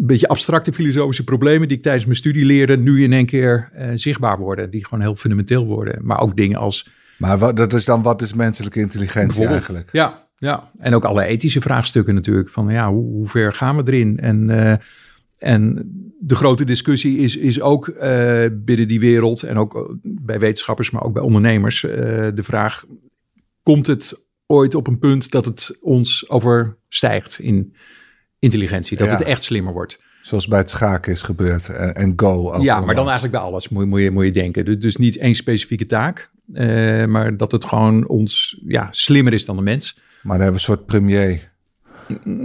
een 0.00 0.06
beetje 0.06 0.28
abstracte 0.28 0.72
filosofische 0.72 1.24
problemen 1.24 1.68
die 1.68 1.76
ik 1.76 1.82
tijdens 1.82 2.04
mijn 2.04 2.16
studie 2.16 2.44
leerde, 2.44 2.76
nu 2.76 3.02
in 3.02 3.12
één 3.12 3.26
keer 3.26 3.70
uh, 3.74 3.90
zichtbaar 3.94 4.38
worden. 4.38 4.70
Die 4.70 4.84
gewoon 4.84 5.00
heel 5.00 5.16
fundamenteel 5.16 5.66
worden. 5.66 5.98
Maar 6.02 6.20
ook 6.20 6.36
dingen 6.36 6.58
als. 6.58 6.88
Maar 7.16 7.38
wat, 7.38 7.56
dat 7.56 7.72
is 7.72 7.84
dan 7.84 8.02
wat 8.02 8.22
is 8.22 8.34
menselijke 8.34 8.80
intelligentie 8.80 9.46
eigenlijk? 9.46 9.88
Ja, 9.92 10.28
ja. 10.36 10.70
En 10.78 10.94
ook 10.94 11.04
alle 11.04 11.24
ethische 11.24 11.60
vraagstukken 11.60 12.14
natuurlijk. 12.14 12.50
Van 12.50 12.68
ja, 12.68 12.90
hoe, 12.90 13.04
hoe 13.04 13.26
ver 13.26 13.52
gaan 13.52 13.76
we 13.76 13.82
erin? 13.92 14.18
En, 14.18 14.48
uh, 14.48 14.72
en 15.38 15.92
de 16.20 16.34
grote 16.34 16.64
discussie 16.64 17.18
is, 17.18 17.36
is 17.36 17.60
ook 17.60 17.86
uh, 17.86 18.44
binnen 18.52 18.88
die 18.88 19.00
wereld 19.00 19.42
en 19.42 19.56
ook 19.56 19.96
bij 20.02 20.38
wetenschappers, 20.38 20.90
maar 20.90 21.02
ook 21.02 21.12
bij 21.12 21.22
ondernemers, 21.22 21.80
de 21.80 22.42
vraag: 22.42 22.84
komt 23.62 23.86
het 23.86 24.26
ooit 24.50 24.74
op 24.74 24.86
een 24.86 24.98
punt 24.98 25.30
dat 25.30 25.44
het 25.44 25.76
ons 25.80 26.28
overstijgt 26.30 27.38
in 27.38 27.74
intelligentie. 28.38 28.96
Dat 28.96 29.06
Ja. 29.06 29.12
het 29.16 29.22
echt 29.22 29.42
slimmer 29.42 29.72
wordt. 29.72 29.98
Zoals 30.22 30.46
bij 30.48 30.58
het 30.58 30.70
schaken 30.70 31.12
is 31.12 31.22
gebeurd 31.22 31.68
en, 31.68 31.94
en 31.94 32.12
Go. 32.16 32.52
ook 32.52 32.62
ja, 32.62 32.80
maar 32.80 32.94
dan 32.94 33.04
eigenlijk 33.04 33.32
bij 33.34 33.44
alles 33.44 33.68
moet, 33.68 33.82
je- 33.82 33.88
moet, 33.88 34.00
je, 34.00 34.10
moet 34.10 34.24
je 34.24 34.32
denken. 34.32 34.64
Dus, 34.64 34.78
dus 34.78 34.96
niet 34.96 35.16
één 35.16 35.34
specifieke 35.34 35.86
taak. 35.86 36.30
eh, 36.54 37.04
maar 37.04 37.36
dat 37.36 37.52
het 37.52 37.64
gewoon 37.64 38.06
ons 38.08 38.60
ja, 38.66 38.88
slimmer 38.90 39.32
is 39.32 39.44
dan 39.44 39.56
de 39.56 39.62
mens. 39.62 39.94
Maar 39.94 40.02
dan 40.22 40.30
hebben 40.46 40.46
we 40.46 40.52
een 40.52 40.76
soort 40.76 40.86
premier 40.86 41.52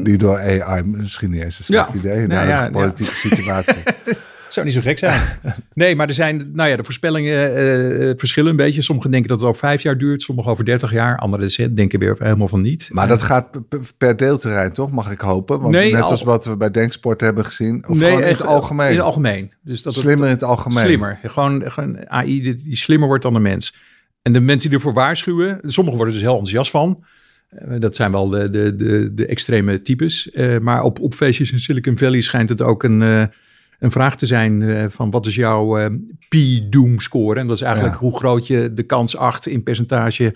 die 0.04 0.18
door 0.18 0.38
AI 0.40 0.84
misschien 0.84 1.32
niet 1.32 1.44
eens 1.44 1.58
een 1.60 1.64
slecht 1.66 1.92
Ja. 1.94 1.98
idee 2.00 2.22
in 2.22 2.28
Nou 2.28 2.46
de 2.46 2.52
ja, 2.52 2.58
huidige 2.58 2.80
politieke 2.84 3.14
situatie. 3.16 3.84
Zou 4.54 4.66
niet 4.66 4.76
zo 4.76 4.82
gek 4.82 4.98
zijn. 5.00 5.22
nee, 5.74 5.96
maar 5.96 6.08
er 6.08 6.14
zijn, 6.14 6.50
nou 6.54 6.70
ja, 6.70 6.76
de 6.76 6.84
voorspellingen 6.84 7.56
eh, 7.56 8.14
verschillen 8.16 8.52
een 8.52 8.56
beetje. 8.58 8.82
Sommigen 8.82 9.12
denken 9.12 9.30
dat 9.30 9.40
het 9.40 9.48
over 9.50 9.60
vijf 9.60 9.82
jaar 9.82 9.98
duurt, 9.98 10.22
sommigen 10.22 10.52
over 10.52 10.66
dertig 10.66 10.92
jaar. 10.92 11.18
Anderen 11.18 11.76
denken 11.76 12.00
weer 12.00 12.16
helemaal 12.20 12.48
van 12.48 12.62
niet. 12.62 12.90
Maar 12.92 13.08
dat 13.08 13.22
gaat 13.22 13.50
per 13.98 14.18
deelterrein, 14.18 14.74
toch? 14.74 14.92
Mag 14.92 15.12
ik 15.12 15.20
hopen? 15.20 15.60
Want 15.62 15.74
Nee, 15.74 15.92
net 15.92 16.02
al- 16.02 16.10
als 16.10 16.24
wat 16.24 16.46
we 16.46 16.58
bij 16.58 16.72
Denksport 16.72 17.22
hebben 17.22 17.46
gezien. 17.46 17.84
Of 17.88 18.00
Nee, 18.00 18.10
gewoon 18.10 18.22
in 18.24 18.28
echt, 18.28 18.38
het 18.38 18.48
algemeen. 18.48 18.90
In 18.90 18.96
het 18.96 19.06
algemeen. 19.06 19.52
Dus 19.64 19.82
dat 19.82 19.94
het- 19.94 20.04
Slimmer 20.04 20.26
in 20.26 20.32
het 20.34 20.44
algemeen. 20.44 20.86
Slimmer. 20.86 21.20
Gewoon, 21.24 21.72
gewoon 21.72 22.10
AI 22.10 22.42
die, 22.42 22.56
die 22.56 22.76
slimmer 22.78 23.08
wordt 23.08 23.24
dan 23.24 23.34
de 23.34 23.40
mens. 23.40 23.74
En 24.22 24.34
de 24.34 24.40
mensen 24.40 24.70
die 24.70 24.78
ervoor 24.78 24.94
waarschuwen, 24.94 25.60
sommigen 25.62 25.98
worden 26.00 26.16
er 26.16 26.22
dus 26.22 26.30
heel 26.30 26.40
enthousiast 26.40 26.72
van. 26.72 27.04
Eh, 27.50 27.80
Dat 27.80 27.96
zijn 27.96 28.12
wel 28.12 28.28
de, 28.28 28.50
de, 28.50 28.76
de, 28.76 29.14
de 29.14 29.26
extreme 29.26 29.82
types. 29.82 30.32
Eh, 30.32 30.58
maar 30.60 30.82
op, 30.84 31.00
op 31.00 31.14
feestjes 31.14 31.52
in 31.52 31.60
Silicon 31.60 31.98
Valley 31.98 32.22
schijnt 32.22 32.50
het 32.50 32.62
ook 32.62 32.84
een, 32.84 33.02
eh, 33.02 33.24
een 33.84 33.92
vraag 33.92 34.16
te 34.16 34.26
zijn 34.26 34.62
eh, 34.62 34.86
van 34.90 35.12
wat 35.12 35.26
is 35.26 35.36
jouw 35.36 35.78
eh, 35.78 35.86
P-doom 36.30 37.00
score? 37.00 37.40
En 37.40 37.48
dat 37.48 37.56
is 37.56 37.62
eigenlijk 37.62 37.94
Ja. 37.94 38.00
hoe 38.00 38.18
groot 38.18 38.48
je 38.48 38.74
de 38.74 38.84
kans 38.84 39.18
acht 39.18 39.48
in 39.48 39.64
percentage 39.64 40.36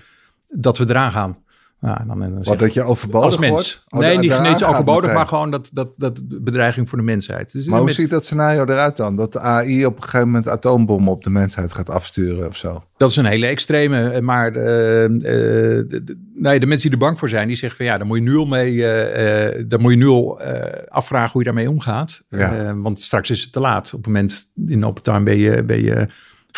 dat 0.49 0.77
we 0.77 0.85
eraan 0.89 1.11
gaan. 1.11 1.37
Nou, 1.79 1.97
dan, 2.07 2.19
dan 2.19 2.43
Wat 2.43 2.59
dat 2.59 2.73
je 2.73 2.83
overbodig 2.83 3.25
als 3.25 3.37
mens. 3.37 3.51
wordt? 3.51 3.83
Oh, 3.89 3.99
nee, 3.99 4.17
niet 4.17 4.31
gaat 4.31 4.63
overbodig, 4.63 5.01
meteen. 5.01 5.15
maar 5.15 5.27
gewoon 5.27 5.51
dat, 5.51 5.69
dat, 5.73 5.93
dat 5.97 6.21
bedreiging 6.27 6.89
voor 6.89 6.97
de 6.97 7.03
mensheid. 7.03 7.51
Dus 7.51 7.67
Maar 7.67 7.77
hoe 7.77 7.87
met- 7.87 7.95
ziet 7.95 8.09
dat 8.09 8.25
scenario 8.25 8.61
eruit 8.65 8.97
dan? 8.97 9.15
Dat 9.15 9.33
de 9.33 9.39
AI 9.39 9.85
op 9.85 9.95
een 9.97 10.03
gegeven 10.03 10.25
moment 10.27 10.47
atoombommen 10.47 11.11
op 11.11 11.23
de 11.23 11.29
mensheid 11.29 11.73
gaat 11.73 11.89
afsturen 11.89 12.47
of 12.47 12.55
zo? 12.55 12.83
Dat 12.97 13.09
is 13.09 13.15
een 13.15 13.25
hele 13.25 13.45
extreme. 13.47 14.09
eh, 14.09 14.21
Maar 14.21 14.51
eh, 14.55 15.03
eh, 15.05 15.11
de, 15.19 16.01
de- 16.03 16.27
nee, 16.35 16.59
de 16.59 16.65
mensen 16.65 16.89
die 16.89 16.99
er 16.99 17.05
bang 17.05 17.19
voor 17.19 17.29
zijn, 17.29 17.47
die 17.47 17.57
zeggen 17.57 17.77
van 17.77 17.85
ja, 17.85 17.97
dan 17.97 18.07
moet 18.07 18.17
je 18.17 18.23
nu 18.23 18.35
al 18.35 18.45
mee, 18.45 18.85
eh, 18.85 19.47
eh, 19.57 19.65
dan 19.67 19.81
moet 19.81 19.91
je 19.91 19.97
nu 19.97 20.07
al 20.07 20.41
eh, 20.41 20.83
afvragen 20.87 21.31
hoe 21.31 21.41
je 21.41 21.47
daarmee 21.47 21.69
omgaat. 21.69 22.23
Ja. 22.29 22.55
Eh, 22.57 22.71
want 22.75 22.99
straks 23.01 23.29
is 23.29 23.41
het 23.41 23.51
te 23.51 23.59
laat. 23.59 23.85
Op 23.93 23.97
het 24.03 24.05
moment 24.07 24.51
in 24.67 24.85
open 24.85 25.03
time 25.03 25.23
ben 25.23 25.37
je, 25.37 25.63
ben 25.63 25.83
je 25.83 26.07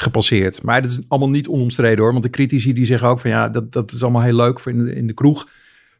gepasseerd. 0.01 0.63
Maar 0.63 0.81
dat 0.81 0.91
is 0.91 1.01
allemaal 1.07 1.29
niet 1.29 1.47
onomstreden 1.47 1.99
hoor. 1.99 2.11
Want 2.11 2.23
de 2.23 2.29
critici 2.29 2.73
die 2.73 2.85
zeggen 2.85 3.07
ook 3.07 3.19
van 3.19 3.29
ja, 3.29 3.49
dat, 3.49 3.71
dat 3.71 3.91
is 3.91 4.03
allemaal 4.03 4.21
heel 4.21 4.35
leuk 4.35 4.59
voor 4.59 4.71
in 4.71 4.85
de, 4.85 4.95
in 4.95 5.07
de 5.07 5.13
kroeg. 5.13 5.47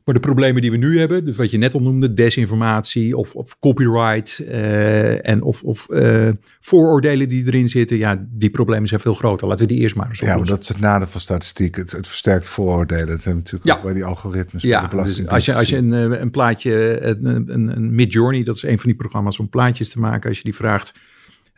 Maar 0.10 0.14
de 0.14 0.28
problemen 0.28 0.62
die 0.62 0.72
we 0.72 0.78
nu 0.78 1.00
hebben, 1.00 1.26
dus 1.26 1.36
wat 1.36 1.52
je 1.52 1.58
net 1.58 1.74
al 1.74 1.82
noemde, 1.82 2.14
desinformatie 2.14 3.18
of, 3.18 3.36
of 3.36 3.60
copyright 3.60 4.42
uh, 4.42 5.28
en 5.28 5.42
of, 5.42 5.64
of 5.64 5.88
uh, 5.90 6.30
vooroordelen 6.60 7.30
die 7.30 7.46
erin 7.46 7.70
zitten, 7.70 7.98
ja, 7.98 8.26
die 8.30 8.50
problemen 8.50 8.88
zijn 8.88 9.00
veel 9.00 9.14
groter. 9.14 9.48
Laten 9.48 9.68
we 9.68 9.74
die 9.74 9.82
eerst 9.82 9.96
maar 9.96 10.10
eens 10.10 10.20
Ja, 10.20 10.38
maar 10.38 10.46
dat 10.46 10.62
is 10.62 10.68
het 10.68 10.80
nadeel 10.80 11.08
van 11.08 11.22
statistiek. 11.22 11.76
Het, 11.76 11.92
het 11.92 12.08
versterkt 12.08 12.48
vooroordelen. 12.48 13.08
Dat 13.08 13.24
hebben 13.24 13.44
we 13.44 13.52
natuurlijk 13.52 13.66
ja. 13.66 13.76
ook 13.76 13.84
bij 13.84 13.94
die 13.94 14.06
algoritmes. 14.06 14.62
Ja, 14.62 14.88
de 14.88 14.96
dus 14.96 15.28
als 15.28 15.46
je, 15.46 15.54
als 15.54 15.70
je 15.70 15.78
een, 15.78 15.94
eh, 15.94 16.20
een 16.20 16.32
plaatje, 16.32 17.02
een, 17.02 17.26
een, 17.26 17.76
een 17.78 17.96
Mid-Journey, 17.96 18.44
dat 18.44 18.56
is 18.56 18.64
een 18.64 18.80
van 18.80 18.90
die 18.90 18.96
programma's 18.96 19.40
om 19.40 19.50
plaatjes 19.50 19.90
te 19.90 20.00
maken, 20.00 20.30
als 20.30 20.38
je 20.38 20.44
die 20.44 20.56
vraagt 20.56 20.94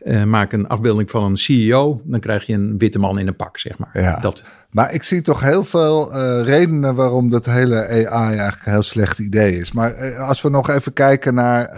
uh, 0.04 0.24
maak 0.24 0.52
een 0.52 0.68
afbeelding 0.68 1.10
van 1.10 1.24
een 1.24 1.36
CEO, 1.36 2.00
dan 2.04 2.20
krijg 2.20 2.46
je 2.46 2.54
een 2.54 2.78
witte 2.78 2.98
man 2.98 3.18
in 3.18 3.26
een 3.26 3.36
pak, 3.36 3.58
zeg 3.58 3.78
maar. 3.78 3.90
Ja. 3.92 4.18
Dat. 4.18 4.42
Maar 4.72 4.94
ik 4.94 5.02
zie 5.02 5.22
toch 5.22 5.40
heel 5.40 5.64
veel 5.64 6.14
uh, 6.14 6.42
redenen 6.44 6.94
waarom 6.94 7.30
dat 7.30 7.44
hele 7.44 7.88
AI 7.88 8.36
eigenlijk 8.36 8.66
een 8.66 8.72
heel 8.72 8.82
slecht 8.82 9.18
idee 9.18 9.58
is. 9.58 9.72
Maar 9.72 10.02
uh, 10.02 10.28
als 10.28 10.42
we 10.42 10.48
nog 10.48 10.70
even 10.70 10.92
kijken 10.92 11.34
naar, 11.34 11.70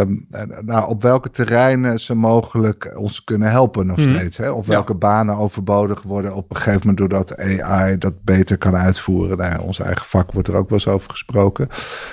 um, 0.00 0.26
naar 0.60 0.86
op 0.86 1.02
welke 1.02 1.30
terreinen 1.30 2.00
ze 2.00 2.14
mogelijk 2.14 2.92
ons 2.94 3.24
kunnen 3.24 3.50
helpen 3.50 3.86
nog 3.86 3.96
hmm. 3.96 4.14
steeds. 4.14 4.36
Hè? 4.36 4.50
Of 4.50 4.66
welke 4.66 4.94
banen 4.94 5.36
overbodig 5.36 6.02
worden 6.02 6.34
op 6.34 6.50
een 6.50 6.56
gegeven 6.56 6.80
moment 6.80 6.98
doordat 6.98 7.36
AI 7.36 7.98
dat 7.98 8.22
beter 8.24 8.58
kan 8.58 8.76
uitvoeren. 8.76 9.36
Nou 9.36 9.52
ja, 9.52 9.60
ons 9.60 9.80
eigen 9.80 10.06
vak 10.06 10.32
wordt 10.32 10.48
er 10.48 10.54
ook 10.54 10.68
wel 10.68 10.78
eens 10.78 10.88
over 10.88 11.10
gesproken, 11.10 11.68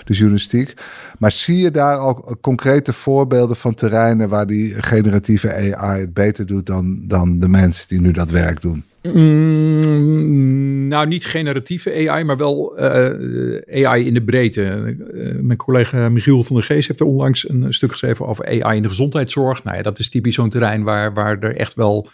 de 0.06 0.13
journalistiek. 0.13 0.73
Maar 1.17 1.32
zie 1.32 1.58
je 1.58 1.71
daar 1.71 1.99
ook 1.99 2.38
concrete 2.41 2.93
voorbeelden 2.93 3.56
van 3.56 3.73
terreinen 3.73 4.30
waar 4.30 4.47
die 4.47 4.84
generatieve 4.84 5.75
AI 5.75 5.99
het 5.99 6.13
beter 6.13 6.45
doet 6.45 6.65
dan, 6.65 7.08
dan 7.08 7.39
de 7.39 7.47
mensen 7.47 7.88
die 7.88 8.01
nu 8.01 8.12
dat 8.12 8.30
werk 8.30 8.62
doen? 8.62 8.84
Mm, 9.13 10.88
nou, 10.88 11.08
niet 11.08 11.26
generatieve 11.26 12.10
AI, 12.10 12.24
maar 12.24 12.38
wel 12.38 12.80
uh, 12.80 13.86
AI 13.86 14.06
in 14.06 14.13
de 14.13 14.24
breedte. 14.24 14.96
Uh, 15.13 15.41
mijn 15.41 15.58
collega 15.58 16.10
Michiel 16.10 16.44
van 16.44 16.56
der 16.56 16.65
Geest 16.65 16.88
heeft 16.88 17.00
er 17.00 17.06
onlangs 17.06 17.50
een 17.50 17.74
stuk 17.74 17.91
geschreven 17.91 18.28
over 18.28 18.63
AI 18.63 18.76
in 18.76 18.82
de 18.82 18.88
gezondheidszorg. 18.88 19.63
Nou 19.63 19.78
ja, 19.78 19.84
dat 19.84 20.00
is 20.00 20.10
typisch 20.10 20.36
zo'n 20.36 20.50
terrein 20.50 20.84
waar, 20.84 21.13
waar 21.13 21.38
er 21.39 21.56
echt 21.56 21.74
wel 21.74 22.10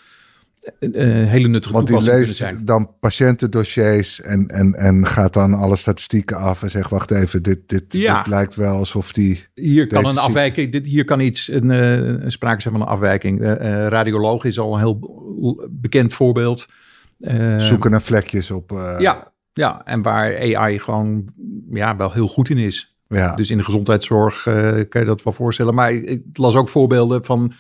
uh, 0.80 1.28
hele 1.28 1.48
nuttige 1.48 1.74
Want 1.74 1.88
die 1.88 2.02
leest 2.02 2.68
dan 2.68 2.90
patiëntendossiers 3.00 4.22
en, 4.22 4.48
en, 4.48 4.74
en 4.76 5.08
gaat 5.08 5.34
dan 5.34 5.54
alle 5.54 5.76
statistieken 5.76 6.38
af 6.38 6.64
en 6.64 6.70
zegt: 6.70 6.90
wacht 6.90 7.12
even, 7.12 7.44
dit, 7.44 7.60
dit, 7.66 7.84
ja. 7.90 8.18
dit 8.18 8.28
lijkt 8.28 8.56
wel 8.56 8.76
alsof 8.76 9.14
die. 9.14 9.46
Hier 9.54 9.88
kan 9.88 10.06
een 10.06 10.18
afwijking, 10.18 10.72
dit, 10.72 10.86
hier 10.86 11.06
kan 11.06 11.20
iets, 11.20 11.52
een, 11.52 11.70
een 11.70 12.32
sprake 12.32 12.62
zijn 12.62 12.74
van 12.74 12.84
een 12.84 12.88
afwijking. 12.88 13.42
Uh, 13.42 13.54
radioloog 13.88 14.44
is 14.44 14.60
al 14.60 14.74
een 14.74 14.80
heel 14.80 15.00
bekend 15.70 16.14
voorbeeld. 16.14 16.68
Zoeken 17.58 17.92
naar 17.92 18.02
vlekjes 18.02 18.52
op. 18.52 18.96
ja, 19.00 19.34
ja, 19.54 19.82
en 19.86 20.02
waar 20.02 20.56
AI 20.56 20.80
gewoon 20.80 21.26
ja, 21.70 21.96
wel 21.96 22.12
heel 22.12 22.28
goed 22.28 22.50
in 22.50 22.58
is. 22.58 22.96
Ja. 23.08 23.36
Dus 23.36 23.50
in 23.50 23.58
de 23.58 23.64
gezondheidszorg 23.64 24.44
kan 24.90 25.02
je 25.02 25.06
dat 25.06 25.24
wel 25.24 25.34
voorstellen. 25.34 25.74
Maar 25.74 25.92
ik 25.92 26.22
las 26.34 26.56
ook 26.56 26.70
voorbeelden 26.70 27.26
van 27.26 27.54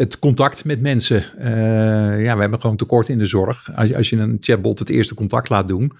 het 0.00 0.18
contact 0.18 0.64
met 0.64 0.80
mensen. 0.80 1.24
Uh, 1.38 2.22
ja, 2.22 2.34
we 2.34 2.40
hebben 2.40 2.60
gewoon 2.60 2.76
tekort 2.76 3.08
in 3.08 3.18
de 3.18 3.26
zorg. 3.26 3.70
Als, 3.74 3.94
als 3.94 4.10
je 4.10 4.16
een 4.16 4.36
chatbot 4.40 4.78
het 4.78 4.88
eerste 4.88 5.14
contact 5.14 5.48
laat 5.48 5.68
doen, 5.68 5.92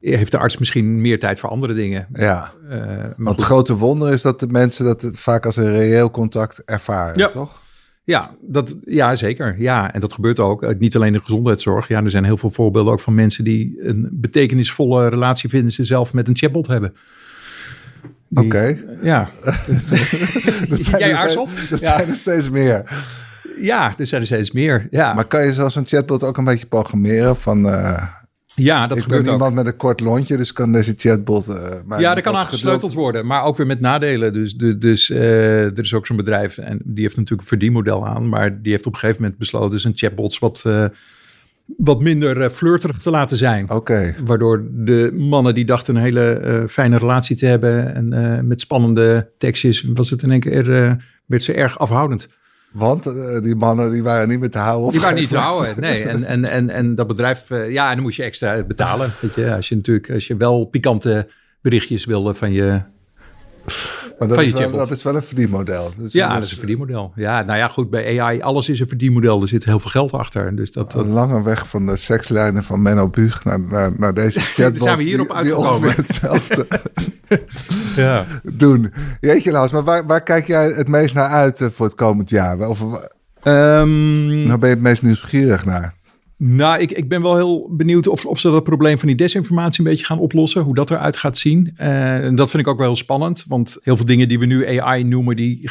heeft 0.00 0.30
de 0.30 0.38
arts 0.38 0.58
misschien 0.58 1.00
meer 1.00 1.18
tijd 1.18 1.40
voor 1.40 1.50
andere 1.50 1.74
dingen. 1.74 2.06
Ja. 2.12 2.52
Uh, 2.70 2.80
maar 3.16 3.32
het 3.32 3.42
grote 3.42 3.76
wonder 3.76 4.12
is 4.12 4.22
dat 4.22 4.40
de 4.40 4.46
mensen 4.46 4.84
dat 4.84 5.10
vaak 5.12 5.46
als 5.46 5.56
een 5.56 5.72
reëel 5.72 6.10
contact 6.10 6.62
ervaren, 6.64 7.18
ja. 7.18 7.28
toch? 7.28 7.64
Ja, 8.04 8.34
dat, 8.40 8.76
ja, 8.84 9.16
zeker. 9.16 9.54
Ja, 9.58 9.92
en 9.92 10.00
dat 10.00 10.12
gebeurt 10.12 10.40
ook. 10.40 10.62
Eh, 10.62 10.78
niet 10.78 10.96
alleen 10.96 11.08
in 11.08 11.14
de 11.14 11.20
gezondheidszorg. 11.20 11.88
Ja, 11.88 12.02
er 12.02 12.10
zijn 12.10 12.24
heel 12.24 12.36
veel 12.36 12.50
voorbeelden 12.50 12.92
ook 12.92 13.00
van 13.00 13.14
mensen 13.14 13.44
die 13.44 13.76
een 13.80 14.08
betekenisvolle 14.12 15.08
relatie 15.08 15.48
vinden 15.48 15.72
ze 15.72 15.84
zelf 15.84 16.12
met 16.12 16.28
een 16.28 16.36
chatbot 16.36 16.66
hebben. 16.66 16.94
Oké. 18.34 18.82
Ja. 19.02 19.30
dat 20.68 20.82
zijn 20.82 20.98
Jij 20.98 21.14
aarzelt? 21.14 21.70
Dat 21.70 21.80
ja. 21.80 21.96
zijn 21.96 22.08
er 22.08 22.14
steeds 22.14 22.50
meer. 22.50 22.84
Ja, 23.60 23.94
er 23.98 24.06
zijn 24.06 24.20
er 24.20 24.26
steeds 24.26 24.50
meer. 24.50 24.86
Ja. 24.90 25.14
Maar 25.14 25.24
kan 25.24 25.44
je 25.44 25.52
zoals 25.52 25.76
een 25.76 25.86
chatbot 25.86 26.22
ook 26.22 26.36
een 26.36 26.44
beetje 26.44 26.66
programmeren 26.66 27.36
van... 27.36 27.66
Uh, 27.66 28.02
ja, 28.54 28.86
dat 28.86 28.96
ik 28.96 29.02
gebeurt 29.02 29.22
ben 29.22 29.32
iemand 29.32 29.54
met 29.54 29.66
een 29.66 29.76
kort 29.76 30.00
lontje, 30.00 30.36
dus 30.36 30.52
kan 30.52 30.72
deze 30.72 30.94
chatbot... 30.96 31.48
Uh, 31.48 31.98
ja, 31.98 32.14
dat 32.14 32.24
kan 32.24 32.36
aangesleuteld 32.36 32.92
worden, 32.92 33.26
maar 33.26 33.42
ook 33.42 33.56
weer 33.56 33.66
met 33.66 33.80
nadelen. 33.80 34.32
Dus, 34.32 34.54
de, 34.54 34.78
dus 34.78 35.10
uh, 35.10 35.64
er 35.64 35.78
is 35.78 35.94
ook 35.94 36.06
zo'n 36.06 36.16
bedrijf 36.16 36.58
en 36.58 36.80
die 36.84 37.02
heeft 37.02 37.16
natuurlijk 37.16 37.42
een 37.42 37.48
verdienmodel 37.48 38.06
aan, 38.06 38.28
maar 38.28 38.62
die 38.62 38.72
heeft 38.72 38.86
op 38.86 38.92
een 38.92 38.98
gegeven 38.98 39.22
moment 39.22 39.38
besloten 39.38 39.80
zijn 39.80 39.96
chatbots 39.96 40.38
wat 40.38 40.64
wat 41.76 42.02
minder 42.02 42.36
uh, 42.36 42.48
flirterig 42.48 42.98
te 42.98 43.10
laten 43.10 43.36
zijn. 43.36 43.70
Oké. 43.70 44.14
Waardoor 44.24 44.66
de 44.70 45.10
mannen 45.14 45.54
die 45.54 45.64
dachten 45.64 45.96
een 45.96 46.02
hele 46.02 46.40
uh, 46.44 46.68
fijne 46.68 46.98
relatie 46.98 47.36
te 47.36 47.46
hebben 47.46 47.94
en 47.94 48.14
uh, 48.14 48.40
met 48.40 48.60
spannende 48.60 49.30
tekstjes, 49.38 49.84
was 49.94 50.10
het 50.10 50.22
in 50.22 50.30
één 50.30 50.40
keer, 50.40 50.64
werd 51.26 51.42
ze 51.42 51.52
erg 51.52 51.78
afhoudend. 51.78 52.28
Want 52.76 53.04
die 53.42 53.54
mannen 53.54 53.90
die 53.90 54.02
waren 54.02 54.28
niet 54.28 54.40
meer 54.40 54.50
te 54.50 54.58
houden. 54.58 54.90
Die 54.90 55.00
waren 55.00 55.16
niet 55.16 55.28
te 55.28 55.36
houden, 55.48 55.80
nee. 55.80 56.04
En, 56.04 56.24
en, 56.24 56.44
en, 56.44 56.70
en 56.70 56.94
dat 56.94 57.06
bedrijf, 57.06 57.48
ja, 57.48 57.88
en 57.88 57.94
dan 57.94 58.02
moest 58.02 58.16
je 58.16 58.22
extra 58.22 58.62
betalen. 58.64 59.12
Weet 59.20 59.34
je, 59.34 59.54
als 59.54 59.68
je 59.68 59.74
natuurlijk, 59.74 60.10
als 60.10 60.26
je 60.26 60.36
wel 60.36 60.64
pikante 60.64 61.28
berichtjes 61.60 62.04
wilde 62.04 62.34
van 62.34 62.52
je 62.52 62.80
maar 64.18 64.28
dat, 64.28 64.40
is 64.40 64.52
wel, 64.52 64.70
dat 64.70 64.90
is 64.90 65.02
wel 65.02 65.14
een 65.14 65.22
verdienmodel. 65.22 65.90
Ja, 66.08 66.34
dat 66.34 66.42
is 66.42 66.50
een 66.50 66.58
verdienmodel. 66.58 67.12
Ja, 67.14 67.42
nou 67.42 67.58
ja, 67.58 67.68
goed, 67.68 67.90
bij 67.90 68.20
AI, 68.20 68.40
alles 68.40 68.68
is 68.68 68.80
een 68.80 68.88
verdienmodel. 68.88 69.42
Er 69.42 69.48
zit 69.48 69.64
heel 69.64 69.80
veel 69.80 69.90
geld 69.90 70.12
achter. 70.12 70.56
Dus 70.56 70.72
dat, 70.72 70.94
Een 70.94 71.08
lange 71.08 71.42
weg 71.42 71.68
van 71.68 71.86
de 71.86 71.96
sekslijnen 71.96 72.64
van 72.64 72.82
Menno 72.82 73.08
Buug 73.08 73.44
naar, 73.44 73.60
naar, 73.60 73.92
naar 73.98 74.14
deze 74.14 74.40
chatbot. 74.56 74.82
zijn 74.82 74.96
we 74.96 75.02
hierop 75.02 75.26
die, 75.26 75.36
uitgekomen. 75.36 75.80
Die 75.80 75.96
hetzelfde 75.96 76.66
ja. 78.02 78.24
doen. 78.42 78.92
Jeetje 79.20 79.52
Lars, 79.52 79.72
maar 79.72 79.84
waar, 79.84 80.06
waar 80.06 80.22
kijk 80.22 80.46
jij 80.46 80.66
het 80.66 80.88
meest 80.88 81.14
naar 81.14 81.28
uit 81.28 81.60
eh, 81.60 81.68
voor 81.68 81.86
het 81.86 81.94
komend 81.94 82.30
jaar? 82.30 82.68
Of, 82.68 82.80
um, 83.42 84.42
nou 84.42 84.58
ben 84.58 84.68
je 84.68 84.74
het 84.74 84.84
meest 84.84 85.02
nieuwsgierig 85.02 85.64
naar? 85.64 85.94
Nou, 86.38 86.80
ik, 86.80 86.92
ik 86.92 87.08
ben 87.08 87.22
wel 87.22 87.36
heel 87.36 87.68
benieuwd 87.76 88.08
of, 88.08 88.26
of 88.26 88.38
ze 88.38 88.50
dat 88.50 88.64
probleem 88.64 88.98
van 88.98 89.08
die 89.08 89.16
desinformatie 89.16 89.84
een 89.84 89.90
beetje 89.90 90.04
gaan 90.04 90.18
oplossen. 90.18 90.62
Hoe 90.62 90.74
dat 90.74 90.90
eruit 90.90 91.16
gaat 91.16 91.38
zien. 91.38 91.74
Uh, 91.80 92.24
en 92.24 92.34
dat 92.34 92.50
vind 92.50 92.62
ik 92.62 92.68
ook 92.68 92.78
wel 92.78 92.86
heel 92.86 92.96
spannend. 92.96 93.44
Want 93.48 93.76
heel 93.80 93.96
veel 93.96 94.06
dingen 94.06 94.28
die 94.28 94.38
we 94.38 94.46
nu 94.46 94.80
AI 94.80 95.04
noemen, 95.04 95.36
die 95.36 95.70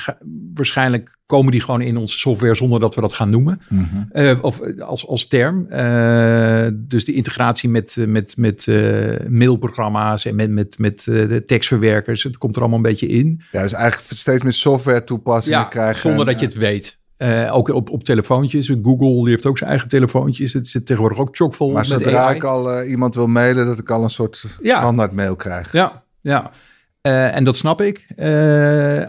waarschijnlijk 0.53 1.17
komen 1.25 1.51
die 1.51 1.61
gewoon 1.61 1.81
in 1.81 1.97
onze 1.97 2.17
software 2.17 2.55
zonder 2.55 2.79
dat 2.79 2.95
we 2.95 3.01
dat 3.01 3.13
gaan 3.13 3.29
noemen. 3.29 3.59
Mm 3.69 3.87
-hmm. 4.11 4.39
of 4.41 4.61
als, 4.79 5.07
als 5.07 5.27
term. 5.27 5.67
Uh, 5.69 6.67
dus 6.73 7.05
de 7.05 7.13
integratie 7.13 7.69
met, 7.69 7.97
met, 8.07 8.37
met 8.37 8.67
mailprogramma's 9.29 10.25
en 10.25 10.35
met, 10.35 10.49
met, 10.49 10.79
met 10.79 11.03
de 11.03 11.43
tekstverwerkers. 11.45 12.23
Het 12.23 12.37
komt 12.37 12.55
er 12.55 12.61
allemaal 12.61 12.79
een 12.79 12.85
beetje 12.85 13.07
in. 13.07 13.41
Ja, 13.51 13.61
dus 13.61 13.73
eigenlijk 13.73 14.13
steeds 14.13 14.43
meer 14.43 14.53
software 14.53 15.03
toepassingen 15.03 15.59
ja, 15.59 15.65
krijgen. 15.65 16.01
Zonder 16.01 16.25
dat 16.25 16.39
je 16.39 16.45
het 16.45 16.55
weet. 16.55 16.97
Uh, 17.17 17.55
ook 17.55 17.67
op, 17.67 17.89
op 17.89 18.03
telefoontjes. 18.03 18.67
Google 18.81 19.21
die 19.21 19.29
heeft 19.29 19.45
ook 19.45 19.57
zijn 19.57 19.69
eigen 19.69 19.87
telefoontjes. 19.87 20.53
Het 20.53 20.67
zit 20.67 20.85
tegenwoordig 20.85 21.19
ook 21.19 21.35
chockvol 21.35 21.71
maar 21.71 21.87
met 21.89 22.01
zodra 22.01 22.29
ik 22.29 22.43
al 22.43 22.81
uh, 22.81 22.89
iemand 22.89 23.15
wil 23.15 23.27
mailen, 23.27 23.65
dat 23.65 23.79
ik 23.79 23.89
al 23.89 24.03
een 24.03 24.09
soort 24.09 24.45
ja. 24.61 24.77
standaard 24.77 25.11
mail 25.11 25.35
krijg. 25.35 25.71
Ja, 25.71 26.03
ja. 26.21 26.51
Uh, 27.01 27.35
en 27.35 27.43
dat 27.43 27.55
snap 27.55 27.81
ik. 27.81 28.05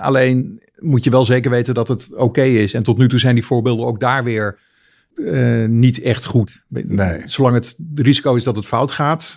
alleen 0.00 0.62
moet 0.78 1.04
je 1.04 1.10
wel 1.10 1.24
zeker 1.24 1.50
weten 1.50 1.74
dat 1.74 1.88
het 1.88 2.14
oké 2.14 2.42
is. 2.42 2.74
En 2.74 2.82
tot 2.82 2.98
nu 2.98 3.08
toe 3.08 3.18
zijn 3.18 3.34
die 3.34 3.44
voorbeelden 3.44 3.86
ook 3.86 4.00
daar 4.00 4.24
weer 4.24 4.58
niet 5.68 6.00
echt 6.00 6.24
goed. 6.24 6.64
Nee. 6.68 7.22
Zolang 7.24 7.54
het 7.54 7.76
risico 7.94 8.34
is 8.34 8.44
dat 8.44 8.56
het 8.56 8.66
fout 8.66 8.90
gaat. 8.90 9.36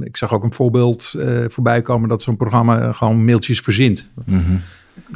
ik 0.00 0.16
zag 0.16 0.32
ook 0.32 0.44
een 0.44 0.52
voorbeeld 0.52 1.14
voorbij 1.48 1.82
komen 1.82 2.08
dat 2.08 2.22
zo'n 2.22 2.36
programma 2.36 2.92
gewoon 2.92 3.24
mailtjes 3.24 3.60
verzint. 3.60 4.10
Mm 4.24 4.60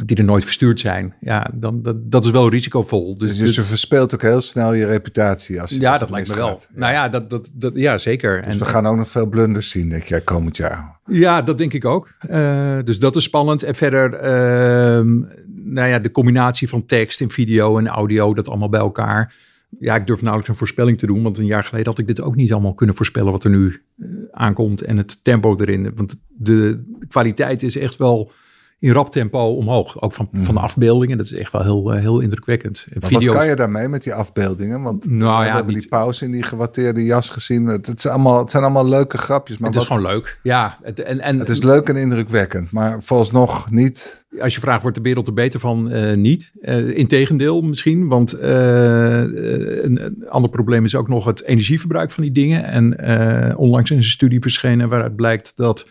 die 0.05 0.17
er 0.17 0.25
nooit 0.25 0.45
verstuurd 0.45 0.81
zijn. 0.81 1.15
Ja, 1.21 1.51
dan, 1.55 1.83
dat, 1.83 2.11
dat 2.11 2.25
is 2.25 2.31
wel 2.31 2.49
risicovol. 2.49 3.19
Dus, 3.19 3.37
dus, 3.37 3.55
je 3.55 3.63
verspeelt 3.63 4.15
ook 4.15 4.23
heel 4.23 4.41
snel 4.41 4.73
je 4.73 4.87
reputatie. 4.87 5.61
Als, 5.61 5.71
ja, 5.71 5.99
dat 5.99 6.11
lijkt 6.11 6.29
me 6.29 6.35
wel. 6.35 6.61
Nou 6.75 6.93
ja, 6.93 7.09
dat, 7.09 7.31
dat, 7.31 7.51
dat, 7.55 7.73
ja 7.75 7.99
zeker. 7.99 8.43
Dus 8.43 8.53
en, 8.53 8.59
we 8.59 8.65
gaan 8.65 8.87
ook 8.87 8.97
nog 8.97 9.09
veel 9.09 9.27
blunders 9.27 9.71
zien, 9.71 9.89
denk 9.89 10.03
jij, 10.03 10.21
komend 10.21 10.57
jaar. 10.57 10.99
Ja, 11.07 11.43
dat 11.43 11.59
denk 11.59 11.73
ik 11.73 11.85
ook. 11.85 12.15
Uh, 12.31 12.79
dus 12.85 12.99
dat 12.99 13.17
is 13.17 13.25
spannend. 13.25 13.63
En 13.63 13.75
verder, 13.75 14.15
uh, 14.15 15.07
nou 15.47 15.89
ja, 15.89 15.99
de 15.99 16.11
combinatie 16.11 16.69
van 16.69 16.87
tekst 16.87 17.21
en 17.21 17.31
video 17.31 17.79
en 17.79 17.89
audio, 17.89 18.35
dat 18.35 18.49
allemaal 18.49 18.69
bij 18.69 18.81
elkaar. 18.81 19.35
Ja, 19.79 19.95
ik 19.95 20.07
durf 20.07 20.21
nauwelijks 20.21 20.49
een 20.53 20.59
voorspelling 20.59 20.99
te 20.99 21.07
doen, 21.07 21.23
want 21.23 21.39
een 21.39 21.47
jaar 21.47 21.65
geleden 21.65 21.87
had 21.87 21.99
ik 21.99 22.07
dit 22.07 22.21
ook 22.21 22.37
niet 22.37 22.53
allemaal 22.53 22.75
kunnen 22.75 22.97
voorspellen 22.97 23.33
wat 23.33 23.45
er 23.45 23.51
nu 23.51 23.83
uh, 23.97 24.09
aankomt 24.31 24.83
en 24.83 24.97
het 24.97 25.25
tempo 25.25 25.57
erin. 25.57 25.93
Want 25.95 26.17
de 26.29 26.85
kwaliteit 27.09 27.63
is 27.63 27.77
echt 27.77 27.97
wel 27.97 28.33
in 28.81 28.93
rap 28.93 29.11
tempo 29.11 29.39
omhoog. 29.39 30.03
Ook 30.03 30.13
van, 30.13 30.29
van 30.33 30.45
de 30.45 30.53
mhm. 30.53 30.63
afbeeldingen. 30.63 31.17
Dat 31.17 31.27
is 31.27 31.33
echt 31.33 31.53
wel 31.53 31.63
heel, 31.63 31.93
eh, 31.93 32.01
heel 32.01 32.21
indrukwekkend. 32.21 32.87
Video's... 32.91 33.25
Wat 33.25 33.35
kan 33.35 33.47
je 33.47 33.55
daarmee 33.55 33.89
met 33.89 34.03
die 34.03 34.15
afbeeldingen? 34.15 34.83
Want 34.83 35.11
nou, 35.11 35.41
we 35.41 35.47
ja, 35.47 35.55
hebben 35.55 35.75
die 35.75 35.89
pauze 35.89 36.25
in 36.25 36.31
die 36.31 36.43
gewatteerde 36.43 37.05
jas 37.05 37.29
gezien. 37.29 37.67
Het, 37.67 37.87
het, 37.87 38.01
zijn, 38.01 38.15
allemaal, 38.15 38.39
het 38.39 38.51
zijn 38.51 38.63
allemaal 38.63 38.89
leuke 38.89 39.19
grapjes. 39.19 39.59
Maar 39.59 39.71
het 39.71 39.81
is 39.81 39.87
gewoon 39.87 40.03
leuk. 40.03 40.39
Ja, 40.43 40.79
het, 40.83 41.01
en, 41.01 41.21
en, 41.21 41.39
het 41.39 41.49
is 41.49 41.63
leuk 41.63 41.89
en 41.89 41.97
indrukwekkend. 41.97 42.71
Maar 42.71 43.03
volgens 43.03 43.31
nog 43.31 43.71
niet... 43.71 44.25
Als 44.41 44.55
je 44.55 44.61
vraagt, 44.61 44.83
wordt 44.83 44.97
de 44.97 45.03
wereld 45.03 45.27
er 45.27 45.33
beter 45.33 45.61
van? 45.61 45.93
Uh, 45.93 46.17
niet. 46.17 46.53
Uh, 46.61 46.97
Integendeel 46.97 47.63
misschien. 47.63 48.09
Want 48.09 48.41
een, 48.41 50.05
een, 50.05 50.29
ander 50.29 50.51
probleem 50.51 50.85
is 50.85 50.95
ook 50.95 51.09
nog 51.09 51.25
het 51.25 51.43
energieverbruik 51.43 52.11
van 52.11 52.23
die 52.23 52.33
dingen. 52.33 52.65
En 52.65 53.57
onlangs 53.57 53.91
is 53.91 53.97
een 53.97 54.03
studie 54.03 54.41
verschenen 54.41 54.89
waaruit 54.89 55.17
blijkt 55.17 55.53
dat 55.55 55.87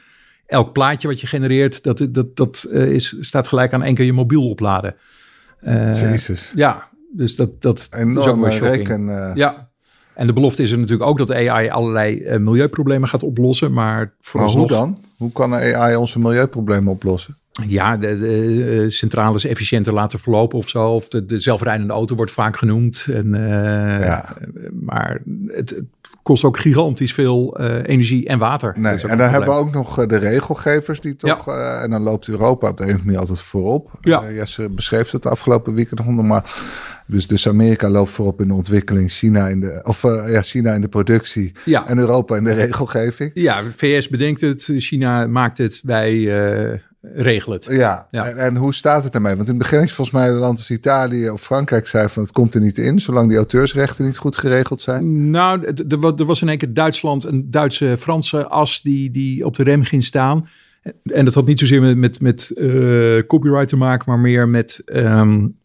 elk 0.49 0.73
plaatje 0.73 1.07
wat 1.07 1.21
je 1.21 1.27
genereert, 1.27 1.83
dat, 1.83 2.07
dat, 2.09 2.35
dat 2.35 2.67
is, 2.71 3.15
staat 3.19 3.47
gelijk 3.47 3.73
aan 3.73 3.83
één 3.83 3.95
keer 3.95 4.05
je 4.05 4.13
mobiel 4.13 4.49
opladen. 4.49 4.95
Jezus. 5.65 6.51
Ja, 6.55 6.89
dus 7.13 7.35
dat, 7.35 7.62
dat, 7.62 7.88
Enorme 7.91 8.19
is 8.19 8.27
ook 8.27 8.39
wel 8.39 8.51
shocking. 8.51 8.88
reken... 8.88 9.31
Ja, 9.35 9.69
en 10.13 10.27
de 10.27 10.33
belofte 10.33 10.63
is 10.63 10.71
er 10.71 10.77
natuurlijk 10.77 11.09
ook 11.09 11.17
dat 11.17 11.33
AI 11.33 11.69
allerlei 11.69 12.39
milieuproblemen 12.39 13.07
gaat 13.09 13.23
oplossen. 13.23 13.73
Maar, 13.73 14.13
maar 14.33 14.45
hoe 14.45 14.67
dan? 14.67 14.97
Hoe 15.17 15.31
kan 15.31 15.53
AI 15.53 15.95
onze 15.95 16.19
milieuproblemen 16.19 16.91
oplossen? 16.91 17.38
Ja, 17.67 17.97
de, 17.97 18.19
de, 18.19 18.85
centrales 18.89 19.45
efficiënter 19.45 19.93
laten 19.93 20.19
verlopen 20.19 20.57
of 20.57 20.69
zo. 20.69 20.89
Of 20.89 21.07
de, 21.07 21.25
de 21.25 21.39
zelfrijdende 21.39 21.93
auto 21.93 22.15
wordt 22.15 22.31
vaak 22.31 22.57
genoemd. 22.57 23.05
En, 23.13 23.33
ja. 23.99 24.35
Maar 24.71 25.21
het, 25.47 25.69
het, 25.69 25.85
kost 26.30 26.44
ook 26.44 26.60
gigantisch 26.60 27.13
veel 27.13 27.62
uh, 27.62 27.80
energie 27.86 28.28
en 28.28 28.39
water. 28.39 28.74
Nee, 28.78 29.02
en 29.02 29.18
dan 29.18 29.30
hebben 29.30 29.50
we 29.50 29.56
ook 29.56 29.72
nog 29.72 30.06
de 30.06 30.18
regelgevers 30.18 31.02
die 31.02 31.15
toch... 31.15 31.46
Ja. 31.46 31.78
Uh, 31.78 31.84
en 31.84 31.89
dan 31.89 32.02
loopt 32.02 32.28
Europa 32.28 32.70
op 32.70 32.78
de 32.78 32.84
een 32.84 32.89
of 32.89 32.94
andere 32.94 33.06
manier 33.06 33.20
altijd 33.20 33.42
voorop. 33.42 33.92
Ja. 34.02 34.24
Uh, 34.24 34.36
Jesse 34.36 34.70
beschreef 34.70 35.12
het 35.12 35.24
de 35.24 35.30
afgelopen 35.30 35.74
weekend 35.74 36.06
nog 36.06 36.26
maar. 36.26 36.54
Dus, 37.06 37.28
dus 37.28 37.48
Amerika 37.48 37.89
loopt 37.89 38.12
voorop 38.12 38.42
in 38.42 38.48
de 38.48 38.54
ontwikkeling, 38.54 39.12
China 39.12 39.48
in 39.48 39.60
de, 39.60 39.80
of, 39.84 40.02
ja, 40.02 40.42
China 40.42 40.74
in 40.74 40.82
de 40.82 40.88
productie 40.88 41.52
ja. 41.65 41.88
en 41.88 41.98
Europa 41.98 42.36
in 42.36 42.44
de 42.44 42.54
regelgeving. 42.54 43.32
Ja, 43.34 43.62
VS 43.76 44.10
bedenkt 44.10 44.42
het, 44.42 44.72
China 44.78 45.28
maakt 45.28 45.58
het, 45.58 45.80
wij 45.84 46.82
regelen 47.01 47.57
het. 47.57 47.73
Ja, 47.73 48.07
ja. 48.12 48.25
En, 48.25 48.38
en, 48.38 48.55
hoe 48.55 48.73
staat 48.73 49.03
het 49.03 49.15
ermee? 49.15 49.35
Want 49.35 49.47
in 49.47 49.53
het 49.53 49.63
begin 49.63 49.81
is 49.81 49.93
volgens 49.93 50.17
mij 50.17 50.29
een 50.29 50.35
land 50.35 50.57
als 50.57 50.71
Italië 50.71 51.29
of 51.29 51.41
Frankrijk 51.41 51.88
zei 51.88 52.09
van 52.09 52.23
het 52.23 52.31
komt 52.31 52.53
er 52.53 52.62
niet 52.62 52.77
in, 52.77 52.99
zolang 52.99 53.27
die 53.27 53.38
auteursrechten 53.38 54.05
niet 54.05 54.17
goed 54.17 54.38
geregeld 54.38 54.81
zijn. 54.81 55.29
Nou, 55.29 55.73
er 56.17 56.25
was 56.25 56.41
in 56.41 56.49
één 56.49 56.57
keer 56.57 56.73
Duitsland, 56.73 57.23
een 57.23 57.51
Duitse-Franse 57.51 58.47
as 58.47 58.81
die, 58.81 59.12
die 59.12 59.45
op 59.45 59.55
de 59.55 59.63
rem 59.63 59.83
ging 59.83 60.03
staan. 60.03 60.47
En 61.03 61.25
dat 61.25 61.33
had 61.33 61.45
niet 61.45 61.59
zozeer 61.59 61.81
met, 61.81 61.97
met, 61.97 62.21
met 62.21 62.51
uh, 62.55 63.21
copyright 63.27 63.67
te 63.67 63.77
maken, 63.77 64.09
maar 64.09 64.19
meer 64.19 64.49
met 64.49 64.81
um, 64.85 65.57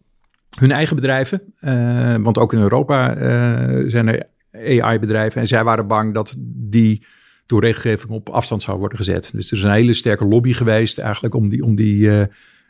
hun 0.58 0.72
eigen 0.72 0.96
bedrijven. 0.96 1.40
Uh, 1.60 2.14
want 2.14 2.38
ook 2.38 2.52
in 2.52 2.60
Europa 2.60 3.16
uh, 3.16 3.90
zijn 3.90 4.08
er 4.08 4.26
AI-bedrijven. 4.52 5.40
En 5.40 5.46
zij 5.46 5.64
waren 5.64 5.86
bang 5.86 6.14
dat 6.14 6.34
die 6.38 7.06
door 7.46 7.60
regelgeving 7.60 8.10
op 8.12 8.28
afstand 8.28 8.62
zou 8.62 8.78
worden 8.78 8.98
gezet. 8.98 9.30
Dus 9.32 9.50
er 9.50 9.56
is 9.56 9.62
een 9.62 9.70
hele 9.70 9.94
sterke 9.94 10.24
lobby 10.24 10.52
geweest 10.52 10.98
eigenlijk 10.98 11.34
om 11.34 11.48
die, 11.48 11.64
om 11.64 11.74
die 11.74 11.98
uh, 11.98 12.22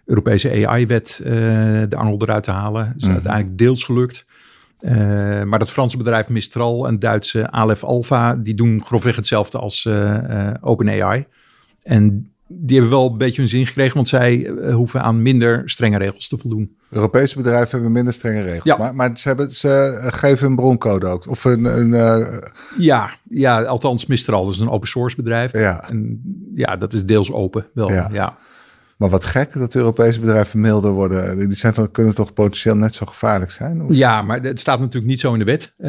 Europese 0.05 0.67
AI-wet 0.67 1.21
uh, 1.23 1.31
de 1.89 1.97
angel 1.97 2.23
eruit 2.23 2.45
te 2.45 2.51
halen. 2.51 2.85
Dat 2.85 2.95
is 2.97 3.03
Mhm. 3.03 3.13
uiteindelijk 3.13 3.59
deels 3.59 3.85
gelukt. 3.85 4.25
Uh, 4.81 5.43
maar 5.43 5.59
dat 5.59 5.71
Franse 5.71 5.97
bedrijf 5.97 6.29
Mistral 6.29 6.87
en 6.87 6.99
Duitse 6.99 7.51
Aleph 7.51 7.85
Alpha, 7.85 8.35
die 8.35 8.55
doen 8.55 8.85
grofweg 8.85 9.17
hetzelfde 9.17 9.59
als 9.59 9.89
OpenAI. 10.61 11.27
En 11.83 12.34
die 12.47 12.79
hebben 12.79 12.99
wel 12.99 13.11
een 13.11 13.19
beetje 13.19 13.41
hun 13.41 13.51
zin 13.51 13.67
gekregen, 13.67 13.95
want 13.95 14.09
zij 14.09 14.53
hoeven 14.73 15.03
aan 15.03 15.23
minder 15.23 15.63
strenge 15.65 15.99
regels 15.99 16.29
te 16.29 16.39
voldoen. 16.39 16.77
Europese 16.91 17.37
bedrijven 17.37 17.71
hebben 17.71 17.93
minder 17.93 18.13
strenge 18.13 18.43
regels. 18.43 18.65
Ja. 18.65 18.77
Maar, 18.77 18.95
maar 18.95 19.19
ze, 19.19 19.29
hebben, 19.29 19.51
ze 19.51 19.99
geven 20.13 20.47
een 20.47 20.57
broncode 20.57 21.07
ook. 21.07 21.29
Of 21.29 21.45
een. 21.45 21.65
een 21.65 21.89
uh... 21.89 22.39
ja, 22.79 23.11
ja, 23.29 23.63
althans, 23.63 24.07
Mistral 24.07 24.51
is 24.51 24.59
een 24.59 24.71
open 24.71 24.89
source 24.89 25.17
bedrijf. 25.17 25.53
Ja. 25.53 25.89
En 25.89 26.23
ja, 26.55 26.77
dat 26.77 26.93
is 26.93 27.05
deels 27.05 27.33
open. 27.33 27.67
Wel, 27.75 27.93
ja. 27.93 28.09
ja. 28.13 28.37
Maar 28.97 29.09
wat 29.09 29.25
gek 29.25 29.53
dat 29.53 29.75
Europese 29.75 30.21
bedrijven 30.21 30.61
milder 30.61 30.91
worden. 30.91 31.39
Die 31.39 31.57
zijn 31.57 31.73
dan, 31.75 31.91
kunnen 31.91 32.15
toch 32.15 32.33
potentieel 32.33 32.77
net 32.77 32.95
zo 32.95 33.07
gevaarlijk 33.07 33.51
zijn? 33.51 33.83
Of? 33.83 33.95
Ja, 33.95 34.23
maar 34.23 34.43
het 34.43 34.61
staat 34.61 34.79
natuurlijk 34.81 35.07
niet 35.07 35.21
zo 35.21 35.33
in 35.33 35.39
de 35.39 35.45
wet. 35.45 35.75
Uh, 35.79 35.89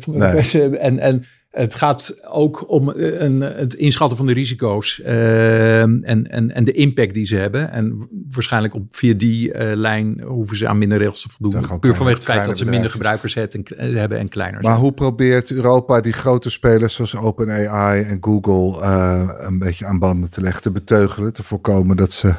van 0.00 0.12
de 0.12 0.24
Europese, 0.24 0.78
en, 0.78 0.98
en 0.98 1.24
het 1.56 1.74
gaat 1.74 2.28
ook 2.30 2.70
om 2.70 2.88
een, 2.96 3.40
het 3.40 3.74
inschatten 3.74 4.16
van 4.16 4.26
de 4.26 4.32
risico's 4.32 5.00
uh, 5.04 5.80
en, 5.80 6.02
en, 6.04 6.54
en 6.54 6.64
de 6.64 6.72
impact 6.72 7.14
die 7.14 7.26
ze 7.26 7.36
hebben. 7.36 7.70
En 7.70 8.08
waarschijnlijk 8.30 8.74
op, 8.74 8.82
via 8.90 9.14
die 9.14 9.48
uh, 9.48 9.72
lijn 9.74 10.20
hoeven 10.20 10.56
ze 10.56 10.68
aan 10.68 10.78
minder 10.78 10.98
regels 10.98 11.22
te 11.22 11.28
voldoen. 11.28 11.60
Puur 11.60 11.78
kleine, 11.78 11.96
vanwege 11.96 12.16
het 12.16 12.26
feit 12.26 12.46
dat 12.46 12.58
ze 12.58 12.64
minder 12.64 12.90
gebruikers 12.90 13.34
hebben 13.34 13.64
en, 13.76 13.94
hebben 13.94 14.18
en 14.18 14.28
kleiner 14.28 14.60
Maar 14.60 14.70
zijn. 14.70 14.82
hoe 14.82 14.92
probeert 14.92 15.50
Europa 15.50 16.00
die 16.00 16.12
grote 16.12 16.50
spelers 16.50 16.94
zoals 16.94 17.16
OpenAI 17.16 18.02
en 18.02 18.18
Google 18.20 18.82
uh, 18.82 19.30
een 19.36 19.58
beetje 19.58 19.86
aan 19.86 19.98
banden 19.98 20.30
te 20.30 20.40
leggen, 20.40 20.62
te 20.62 20.70
beteugelen, 20.70 21.32
te 21.32 21.42
voorkomen 21.42 21.96
dat 21.96 22.12
ze 22.12 22.34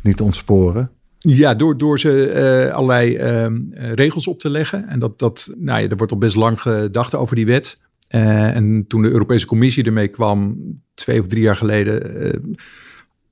niet 0.00 0.20
ontsporen? 0.20 0.90
Ja, 1.18 1.54
door, 1.54 1.78
door 1.78 1.98
ze 1.98 2.32
uh, 2.68 2.74
allerlei 2.74 3.16
uh, 3.16 3.92
regels 3.94 4.26
op 4.26 4.38
te 4.38 4.50
leggen. 4.50 4.88
En 4.88 4.98
dat, 4.98 5.18
dat, 5.18 5.50
nou 5.56 5.82
ja, 5.82 5.88
er 5.88 5.96
wordt 5.96 6.12
al 6.12 6.18
best 6.18 6.36
lang 6.36 6.60
gedacht 6.60 7.14
over 7.14 7.36
die 7.36 7.46
wet. 7.46 7.80
Uh, 8.14 8.56
en 8.56 8.84
toen 8.88 9.02
de 9.02 9.10
Europese 9.10 9.46
Commissie 9.46 9.84
ermee 9.84 10.08
kwam, 10.08 10.56
twee 10.94 11.20
of 11.20 11.26
drie 11.26 11.42
jaar 11.42 11.56
geleden, 11.56 12.22
uh, 12.24 12.32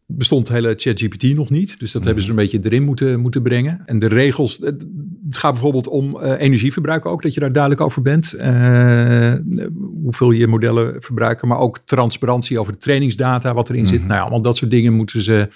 bestond 0.06 0.48
hele 0.48 0.74
ChatGPT 0.76 1.34
nog 1.34 1.50
niet. 1.50 1.78
Dus 1.78 1.92
dat 1.92 2.04
hebben 2.04 2.22
ze 2.22 2.30
een 2.30 2.36
beetje 2.36 2.58
erin 2.62 2.82
moeten, 2.82 3.20
moeten 3.20 3.42
brengen. 3.42 3.82
En 3.86 3.98
de 3.98 4.06
regels, 4.06 4.58
het 4.58 5.36
gaat 5.36 5.52
bijvoorbeeld 5.52 5.88
om 5.88 6.16
uh, 6.16 6.32
energieverbruik 6.38 7.06
ook, 7.06 7.22
dat 7.22 7.34
je 7.34 7.40
daar 7.40 7.52
duidelijk 7.52 7.82
over 7.82 8.02
bent. 8.02 8.36
hoeveel 10.02 10.30
je 10.30 10.46
modellen 10.46 11.02
verbruiken, 11.02 11.48
maar 11.48 11.58
ook 11.58 11.78
transparantie 11.84 12.58
over 12.58 12.72
de 12.72 12.78
trainingsdata, 12.78 13.54
wat 13.54 13.68
erin 13.68 13.82
mm. 13.82 13.88
zit. 13.88 14.00
Nou 14.00 14.12
ja, 14.12 14.20
allemaal 14.20 14.42
dat 14.42 14.56
soort 14.56 14.70
dingen 14.70 14.92
moeten 14.92 15.22
ze, 15.22 15.48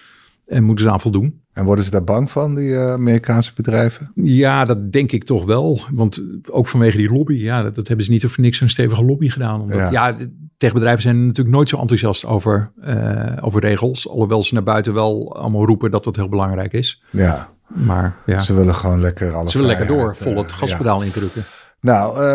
moeten 0.47 0.85
ze 0.85 0.91
aan 0.91 1.01
voldoen. 1.01 1.43
En 1.53 1.65
worden 1.65 1.85
ze 1.85 1.91
daar 1.91 2.05
bang 2.05 2.31
van, 2.31 2.55
die 2.55 2.69
uh, 2.69 2.93
Amerikaanse 2.93 3.53
bedrijven? 3.55 4.11
Ja, 4.15 4.65
dat 4.65 4.93
denk 4.93 5.13
ik 5.13 5.25
toch 5.25 5.45
wel. 5.45 5.81
Want 5.93 6.21
ook 6.51 6.69
vanwege 6.69 6.97
die 6.97 7.13
lobby, 7.13 7.35
ja, 7.35 7.63
dat, 7.63 7.75
dat 7.75 7.89
hebben 7.89 8.07
ze 8.07 8.13
niet 8.13 8.27
voor 8.27 8.45
niks 8.45 8.61
een 8.61 8.69
stevige 8.71 9.05
lobby 9.05 9.29
gedaan. 9.29 9.61
Omdat, 9.61 9.79
ja. 9.79 9.91
ja, 9.91 10.17
techbedrijven 10.57 11.03
zijn 11.03 11.27
natuurlijk 11.27 11.57
nooit 11.57 11.69
zo 11.69 11.79
enthousiast 11.79 12.27
over, 12.27 12.73
uh, 12.85 13.27
over 13.41 13.61
regels. 13.61 14.09
Alhoewel 14.09 14.43
ze 14.43 14.55
naar 14.55 14.63
buiten 14.63 14.95
wel 14.95 15.37
allemaal 15.37 15.67
roepen 15.67 15.91
dat 15.91 16.05
dat 16.05 16.17
heel 16.17 16.29
belangrijk 16.29 16.73
is. 16.73 17.03
Ja. 17.11 17.49
Maar 17.67 18.17
ja. 18.27 18.41
Ze 18.41 18.55
willen 18.55 18.75
gewoon 18.75 19.01
lekker 19.01 19.35
alles. 19.35 19.53
Ze 19.53 19.59
willen 19.59 19.77
lekker 19.77 19.97
door, 19.97 20.17
vol 20.17 20.37
het 20.37 20.51
uh, 20.51 20.57
gaspedaal 20.57 20.99
ja. 20.99 21.05
indrukken. 21.05 21.45
Nou, 21.81 22.27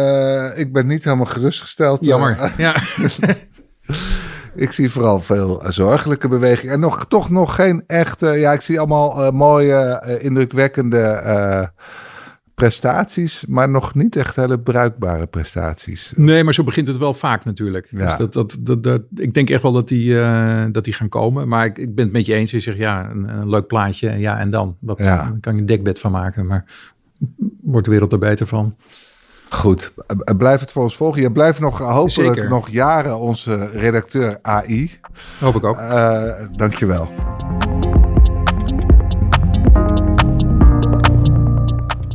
ik 0.56 0.74
ben 0.74 0.88
niet 0.88 1.04
helemaal 1.04 1.26
gerustgesteld. 1.26 2.06
Jammer, 2.06 2.54
ja. 2.58 2.76
Ik 4.60 4.72
zie 4.72 4.89
vooral 4.89 5.19
veel 5.19 5.63
zorgelijke 5.67 6.28
bewegingen. 6.28 6.74
En 6.74 6.80
nog, 6.80 7.06
toch 7.08 7.30
nog 7.30 7.56
geen 7.56 7.84
echte. 7.88 8.28
Ja, 8.28 8.54
ik 8.54 8.62
zie 8.62 8.80
allemaal 8.80 9.26
uh, 9.26 9.32
mooie, 9.32 10.04
uh, 10.06 10.24
indrukwekkende 10.24 11.72
prestaties. 12.56 13.45
Maar 13.48 13.69
nog 13.69 13.95
niet 13.95 14.15
echt 14.15 14.36
hele 14.36 14.60
bruikbare 14.60 15.28
prestaties. 15.28 16.13
Nee, 16.15 16.43
maar 16.43 16.54
zo 16.54 16.63
begint 16.63 16.88
het 16.88 16.98
wel 16.98 17.13
vaak 17.13 17.45
natuurlijk. 17.45 17.88
Ja. 17.89 18.06
Dus 18.06 18.15
dat, 18.15 18.34
dat, 18.34 18.58
dat, 18.60 18.84
dat, 18.84 19.02
ik 19.15 19.34
denk 19.34 19.50
echt 19.50 19.62
wel 19.62 19.72
dat 19.72 19.88
die, 19.88 20.13
dat 20.72 20.84
die 20.84 20.93
gaan 20.93 21.10
komen. 21.10 21.48
Maar 21.48 21.65
ik, 21.65 21.78
ik 21.78 21.95
ben 21.95 22.04
het 22.04 22.13
met 22.13 22.26
je 22.26 22.34
eens. 22.34 22.52
Je 22.52 22.60
zegt 22.60 22.78
ja, 22.78 23.10
een, 23.10 23.28
een 23.28 23.50
leuk 23.50 23.67
plaatje. 23.67 24.19
Ja, 24.19 24.39
en 24.39 24.50
dan? 24.50 24.78
Wat, 24.80 25.00
ja. 25.00 25.38
Kan 25.41 25.54
je 25.56 25.60
een 25.60 25.65
dekbed 25.65 26.00
van 26.00 26.12
maken. 26.12 26.45
Maar 26.45 26.65
wordt 27.62 27.86
de 27.86 27.91
wereld 27.91 28.12
er 28.12 28.19
beter 28.19 28.48
van? 28.48 28.76
Goed, 29.50 29.94
blijf 30.38 30.60
het 30.60 30.72
voor 30.72 30.84
ons 30.84 30.96
volgen. 30.96 31.22
Je 31.22 31.32
blijft 31.32 31.60
nog 31.60 31.78
hopelijk 31.78 32.36
Zeker. 32.36 32.50
nog 32.50 32.70
jaren 32.70 33.20
onze 33.20 33.68
redacteur 33.68 34.40
AI. 34.42 35.00
Hoop 35.40 35.56
ik 35.56 35.64
ook. 35.64 35.78
Uh, 35.78 36.24
dankjewel. 36.52 37.10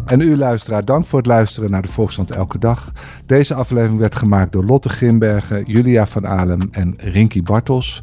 En 0.04 0.20
u 0.20 0.36
luisteraar, 0.36 0.84
dank 0.84 1.06
voor 1.06 1.18
het 1.18 1.28
luisteren 1.28 1.70
naar 1.70 1.82
de 1.82 1.88
Volksstand 1.88 2.30
Elke 2.30 2.58
Dag. 2.58 2.92
Deze 3.26 3.54
aflevering 3.54 3.98
werd 3.98 4.14
gemaakt 4.14 4.52
door 4.52 4.64
Lotte 4.64 4.88
Grimbergen, 4.88 5.64
Julia 5.66 6.06
van 6.06 6.26
Alem 6.26 6.68
en 6.70 6.94
Rinky 6.98 7.42
Bartels. 7.42 8.00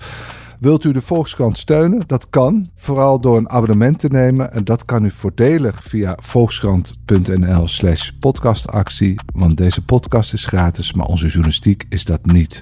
Wilt 0.62 0.84
u 0.84 0.92
de 0.92 1.02
Volkskrant 1.02 1.58
steunen? 1.58 2.04
Dat 2.08 2.30
kan, 2.30 2.70
vooral 2.76 3.22
door 3.22 3.38
een 3.38 3.50
abonnement 3.50 4.00
te 4.00 4.08
nemen. 4.08 4.54
En 4.54 4.64
dat 4.64 4.86
kan 4.86 5.06
u 5.06 5.12
voordelig 5.12 5.84
via 5.84 6.18
volkskrant.nl 6.20 7.68
slash 7.68 8.10
podcastactie. 8.20 9.20
Want 9.34 9.58
deze 9.58 9.86
podcast 9.86 10.34
is 10.34 10.46
gratis, 10.46 10.94
maar 10.94 11.06
onze 11.06 11.28
journalistiek 11.28 11.86
is 11.90 12.06
dat 12.06 12.26
niet. 12.26 12.62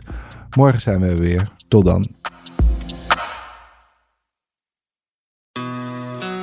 Morgen 0.58 0.82
zijn 0.82 1.00
we 1.00 1.16
weer. 1.16 1.52
Tot 1.68 1.86
dan. 1.86 2.08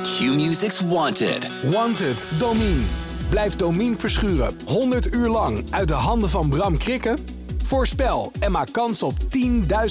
Q-Music's 0.01 0.81
Wanted. 0.81 1.51
Wanted, 1.71 2.27
Domine. 2.39 2.83
Blijf 3.29 3.55
Domine 3.55 3.95
verschuren 3.97 4.53
100 4.65 5.13
uur 5.13 5.29
lang 5.29 5.63
uit 5.69 5.87
de 5.87 5.93
handen 5.93 6.29
van 6.29 6.49
Bram 6.49 6.77
Krikken? 6.77 7.17
Voorspel 7.63 8.31
en 8.39 8.51
maak 8.51 8.71
kans 8.71 9.03
op 9.03 9.13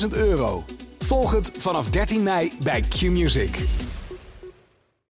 10.000 0.02 0.08
euro. 0.08 0.64
Volg 1.06 1.32
het 1.32 1.50
vanaf 1.58 1.88
13 1.90 2.22
mei 2.22 2.52
bij 2.62 2.80
Q-Music. 2.80 3.58